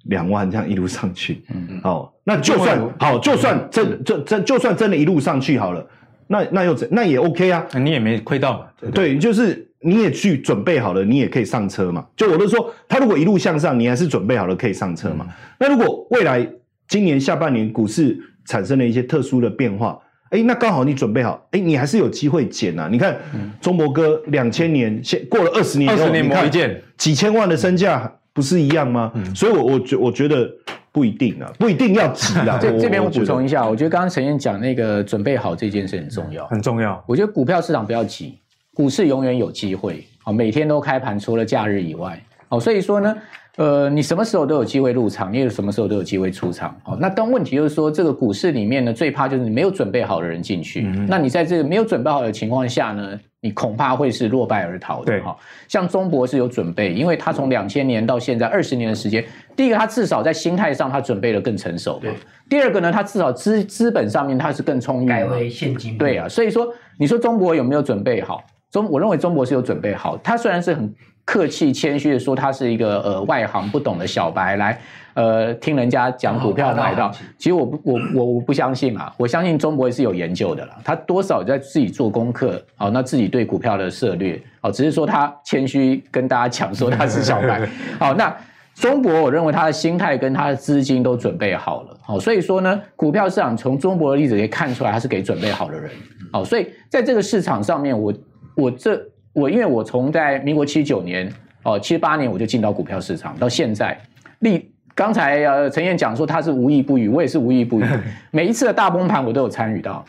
[0.04, 5.86] 两万这样一路上去，嗯嗯，好，那就算好，就算真真真，就算真的一路上去好了，
[6.26, 6.88] 那那又怎？
[6.90, 12.02] 那也 OK 啊，你也没亏到嘛，对，对，就是你也去准备好了，你也可以上车嘛。
[12.16, 15.26] 就我都说，他如果一路向上，你还是准备好了可以上车嘛。
[15.28, 16.50] 嗯、那如果未来
[16.88, 19.98] 今年下半年股市产生了一些特殊的变化，
[20.30, 22.88] 哎，那刚好你准备好，哎，你还是有机会捡啊。
[22.90, 28.12] 你看，嗯、中博哥两千年现过了二十年，二十年磨一剑，几千万的身价。
[28.32, 29.10] 不是一样吗？
[29.16, 30.48] 嗯、所以我，我我觉我觉得
[30.92, 32.56] 不一定啊，不一定要急啊。
[32.62, 37.02] 这这边我补充一下，我觉得刚刚陈燕讲那个准备好这件事很重要，很重要。
[37.08, 38.38] 我觉得股票市场不要急，
[38.72, 42.22] 股市永远有机会，每天都开盘，除了假日以外，
[42.60, 43.14] 所以说呢。
[43.56, 46.74] 呃，你什么时候都有机会入场，你也什么时候都有机会出场。
[46.82, 50.84] 好，那但问题就是说，这个股市里面呢，最怕就是你没有准备好的人进去。
[50.86, 55.06] 嗯、那你在这个没有准备好的情况下呢，你恐怕会是落败而逃的。
[55.06, 55.22] 对，
[55.68, 59.24] 像中博是有准备，因为他从两千年到现在二十年的时间，
[59.56, 61.98] 第一个他至少在心态上他准备的更成熟。
[62.00, 62.12] 对。
[62.48, 65.08] 第二个呢，他至少资资本上面他是更充裕。
[65.08, 65.98] 改为现金。
[65.98, 68.42] 对啊，所以说你说中国有没有准备好？
[68.70, 70.16] 中，我认为中国是有准备好。
[70.18, 70.94] 他虽然是很。
[71.30, 74.76] 客气谦虚的说，他是一个呃外行不懂的小白来，
[75.14, 77.08] 呃听人家讲股票买到。
[77.38, 87.64] 其实我不我我我不相信啊，我相信中博也是有研究的啦，他多少在自己做功课，好，那自己对股票的策略，好，只是说他谦虚跟大家讲说他是小白。
[88.00, 88.36] 好，那
[88.74, 95.92] 中博我认为他的心态跟他的资金都准备好了，好，所以说呢，股票市场从中博的例子可以看出来，他是给准备好的人。
[96.32, 98.12] 好，所以在这个市场上面，我
[98.56, 99.00] 我这。
[99.40, 101.32] 我因为我从在民国七九年
[101.62, 103.98] 哦七八年我就进到股票市场，到现在，
[104.40, 107.84] 立刚才呃陈燕讲说他是无意不语，我也是无意不语。
[108.30, 110.04] 每一次的大崩盘我都有参与到，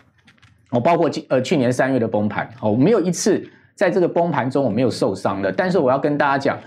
[0.70, 3.42] 我包括呃去年三月的崩盘，哦没有一次
[3.74, 5.50] 在这个崩盘中我没有受伤的。
[5.50, 6.58] 但是我要跟大家讲，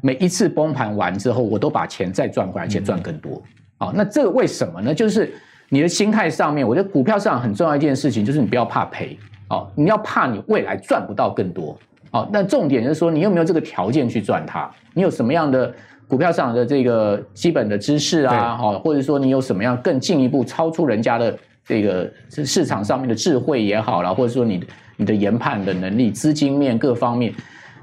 [0.00, 3.42] 每一次崩盘完之后，我都把钱再赚回来，而且赚更多。
[3.78, 4.94] 好，那这个为什么呢？
[4.94, 5.32] 就是
[5.68, 11.76] 你的心态上面，我觉得股票市场很重要一件事情，就是你不要怕赔，哦，你要怕你未来赚不到更多。
[12.14, 14.70] 好，那重点就是说，你有没有这个条件去赚它？
[14.92, 15.74] 你有什么样的
[16.06, 18.56] 股票市场的这个基本的知识啊？
[18.56, 21.36] 哈，或者说你有什么样更进一步超出人家的
[21.66, 24.62] 这个市场上面的智慧也好啦，或者说你
[24.96, 27.34] 你的研判的能力、资金面各方面。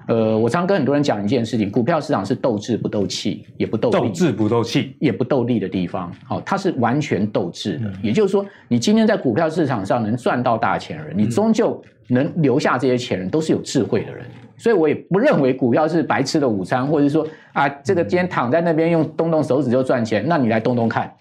[0.07, 6.11] 呃，我常跟很多人讲一件事情，股票市场是斗智不斗气，也不斗力，斗智不斗气，也不斗力的地方。
[6.25, 7.91] 好，它是完全斗智的。
[8.01, 14.25] 也就是说，你今天在股票市场上能赚到大钱人，你终究能留下这些钱人，都是有智慧的人。
[14.57, 21.11] 所以我也不认为股票是白吃的午餐，或者是说啊，这个今天躺在那边用动动手指就赚钱，那你来动动看。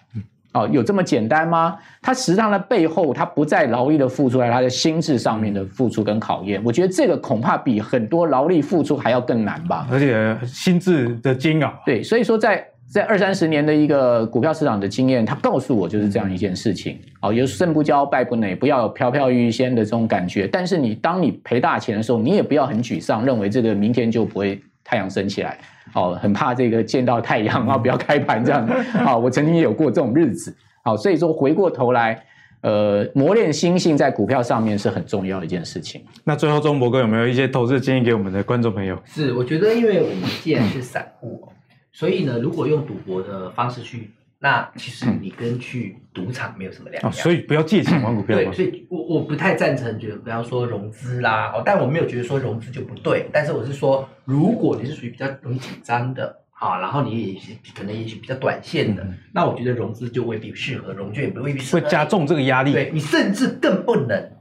[0.53, 1.77] 哦，有这么简单吗？
[2.01, 6.61] 它实际上的背后，它不在劳力的付出，在它的心智上面的付出跟考验。
[6.63, 9.87] 我觉得这个恐怕比很多劳力付出还要更难吧。
[9.89, 11.73] 而且心智的煎熬。
[11.85, 16.99] 对，所以说在在二三十年的一个股票市场的经验，他告诉我就是这样一件事情。
[17.21, 20.45] 哦，有胜不骄，败不馁，不要有飘飘欲仙的这种感觉。
[20.47, 25.57] 但是你当你赔大钱的时候，你也不要很沮丧，认为这个明天就不会太阳升起来。
[25.93, 28.67] 哦，很怕这个见到太阳啊，不要开盘这样。
[29.05, 30.55] 好，我曾经也有过这种日子。
[30.83, 32.23] 好，所以说回过头来，
[32.61, 36.03] 呃，磨练心性在股票上面是很重要的一件事情。
[36.23, 38.97] 那最后钟博哥有没有一些投资建议给我们的观众朋友？
[39.05, 41.47] 是，我觉得因为我们既然是散户，
[41.91, 44.11] 所以呢，如果用赌博的方式去。
[44.43, 48.35] 那其实你跟去赌场没有什么两样，哦，所以不要借钱玩股票。
[48.35, 62.73] 对，所以我我不太赞成，觉得比方说融资啦，哦，但我没有觉得说融资就不对，但是我是说，如果你是属于比较容易紧张的，啊，然后你也是可能也是比较短线的，嗯、那我觉得融资就未必适合，融券也不未必适合，会加重这个压力。
[62.73, 64.31] 对，你甚至更不能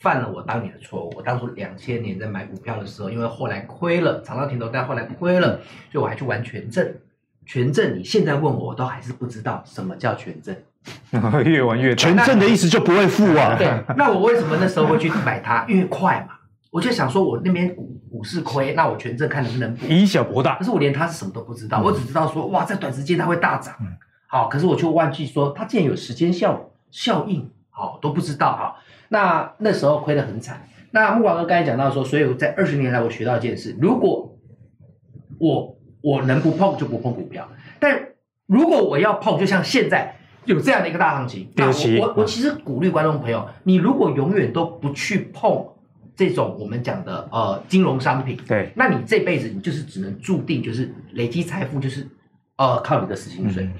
[0.00, 1.12] 犯了我当年的错误。
[1.14, 5.60] 我当初两千年在买股票的时候，因为后来亏了，尝到甜头，但后来亏了，
[5.92, 6.92] 所以我还去玩权证。
[7.46, 10.54] 权证，你现在问我，我都还是不知道什么叫权证。
[11.46, 13.56] 越玩越权证的意思就不会付啊。
[13.56, 15.64] 对，那我为什么那时候会去买它？
[15.66, 16.34] 因为快嘛，
[16.70, 20.56] 我就想说，我那边股股市亏，那我权证看能不能以小博大。
[20.58, 23.74] 可是我连它是什么都不知道，嗯、我只知道说，哇，在短时间它会大涨。
[23.80, 23.86] 嗯、
[24.26, 28.76] 好，可是我却忘记说，它竟然有时间效效应，好都不知道哈。
[29.08, 30.68] 那那时候亏得很惨。
[30.90, 34.36] 那木华哥刚才讲到说，所以我在二十年来我学到一件事，如果
[35.38, 35.74] 我。
[36.04, 37.48] 我能不碰就不碰股票，
[37.80, 37.98] 但
[38.46, 41.48] 如果我要碰，就像现在有这样的一个大行情。
[41.56, 45.66] 那我我我其实鼓励观众朋友，你如果永远都不去碰
[46.14, 52.06] 这种我们讲的呃金融商品，对，那你这辈子你就是只能注定就是累积财富，就是
[52.56, 53.64] 呃靠你的死薪水。
[53.64, 53.72] 嗯、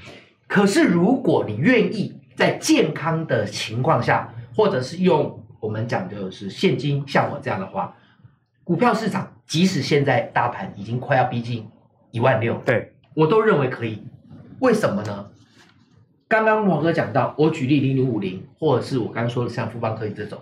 [0.49, 7.95] 可是如果你愿意在健康的情况下，或者是用我们讲的是现金，像我这样的话，
[8.65, 11.67] 股票市场即使现在大盘已经快要逼近
[12.15, 14.01] 一万六，对，我都认为可以。
[14.61, 15.27] 为什么呢？
[16.29, 20.39] 刚刚王哥讲到，我举例零零五零，或者是我刚刚说的像富邦科技这种，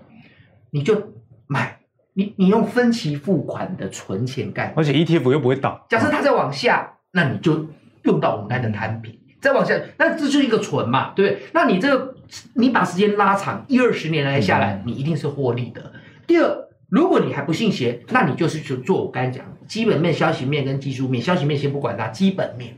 [0.70, 1.14] 你就
[1.47, 1.79] 买，
[2.12, 5.87] 你你用分期付款的存钱概念，而且 ETF 又不会倒。
[5.89, 7.66] 假设它再往下，那你就
[8.03, 11.43] 用到我们刚才的摊平，再往下，那这就是一个存嘛，对不对？
[11.55, 12.14] 那你这个
[12.55, 15.91] 你把时间拉长一二十年来下来，你一定是获利的。
[16.27, 21.22] 第二，如果你还不信邪，那你就是去做我刚才讲的基本面、消息面跟技术面。
[21.22, 22.76] 消息面先不管它，基本面。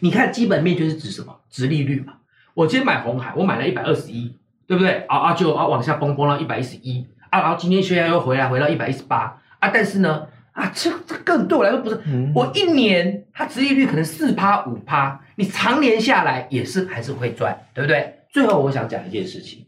[0.00, 1.40] 你看基本面就是指什么？
[1.50, 2.14] 殖利率嘛。
[2.54, 4.34] 我今天买红海，我买了一百二十一，
[4.66, 5.04] 对不对？
[5.08, 18.20] 啊啊就啊往下崩崩到一百一十一啊，然后今天现在又回来回到一百一十八啊，但是呢啊这这更对我来说不是，嗯、我一年它殖利率可能四趴五趴，你常年下来也是还是会赚，对不对？
[18.30, 19.66] 最后我想讲一件事情，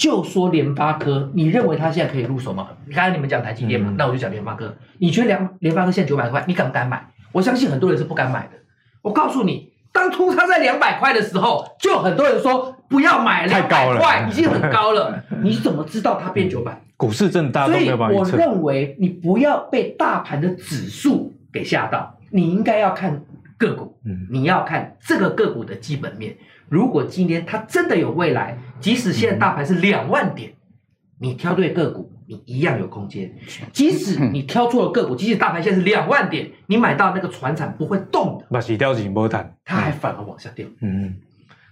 [0.00, 2.68] 就说联发科，你认为它现在可以入手吗？
[2.86, 7.06] 你刚才你们讲台积电嘛，嗯、那我就讲联发科，你觉得联联发科现在九百块，你敢不敢买？
[7.32, 8.52] 我相信很多人是不敢买的。
[9.02, 15.22] 我告诉你，当初它在两百块的时候，就很多人说不要买，两百块已经很高了。
[15.44, 16.80] 你怎么知道它变九百？
[16.96, 23.22] 股市震荡，所以我认为你不要被大盘的指数给吓到，你应该要看
[23.58, 23.98] 个股。
[24.06, 26.34] 嗯你要看这个个股的基本面。
[26.70, 30.52] 如果今天它真的有未来，即使现在大盘是两万点，
[31.18, 32.10] 你挑对个股。
[32.30, 33.28] 你一样有空间，
[33.72, 40.64] 即使你挑错了个股，即使大盘现在是两万点，你买到那个船产不会动的，把洗掉紧波弹，它还反而往下掉。
[40.80, 41.12] 嗯，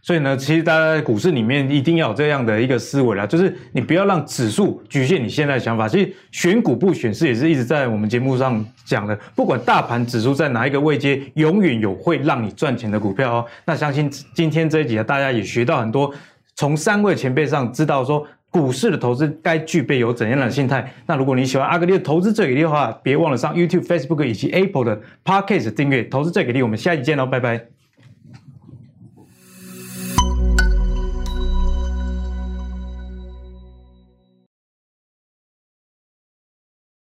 [0.02, 5.86] 所以呢，其实大家在股市里面一定要有这样的一个思维啦，就是你不要让指数局限你现在的想法。
[5.86, 13.46] 其实选股不选市也是一直在我们节目上讲的，不管大盘指数在哪一个位阶，永远有会让你赚钱的股票哦。
[13.64, 16.12] 那相信今天这一集啊，大家也学到很多，
[16.58, 18.26] 从三位前辈上知道说。
[18.50, 20.90] 股市的投资该具备有怎样的心态？
[21.04, 26.02] 那如果你喜欢阿格力的投资最给力的话，别忘了上 YouTube、Facebook 以及 Apple 的 Podcast 订阅。
[26.04, 27.77] 投资最给力，我们下期见喽，拜拜。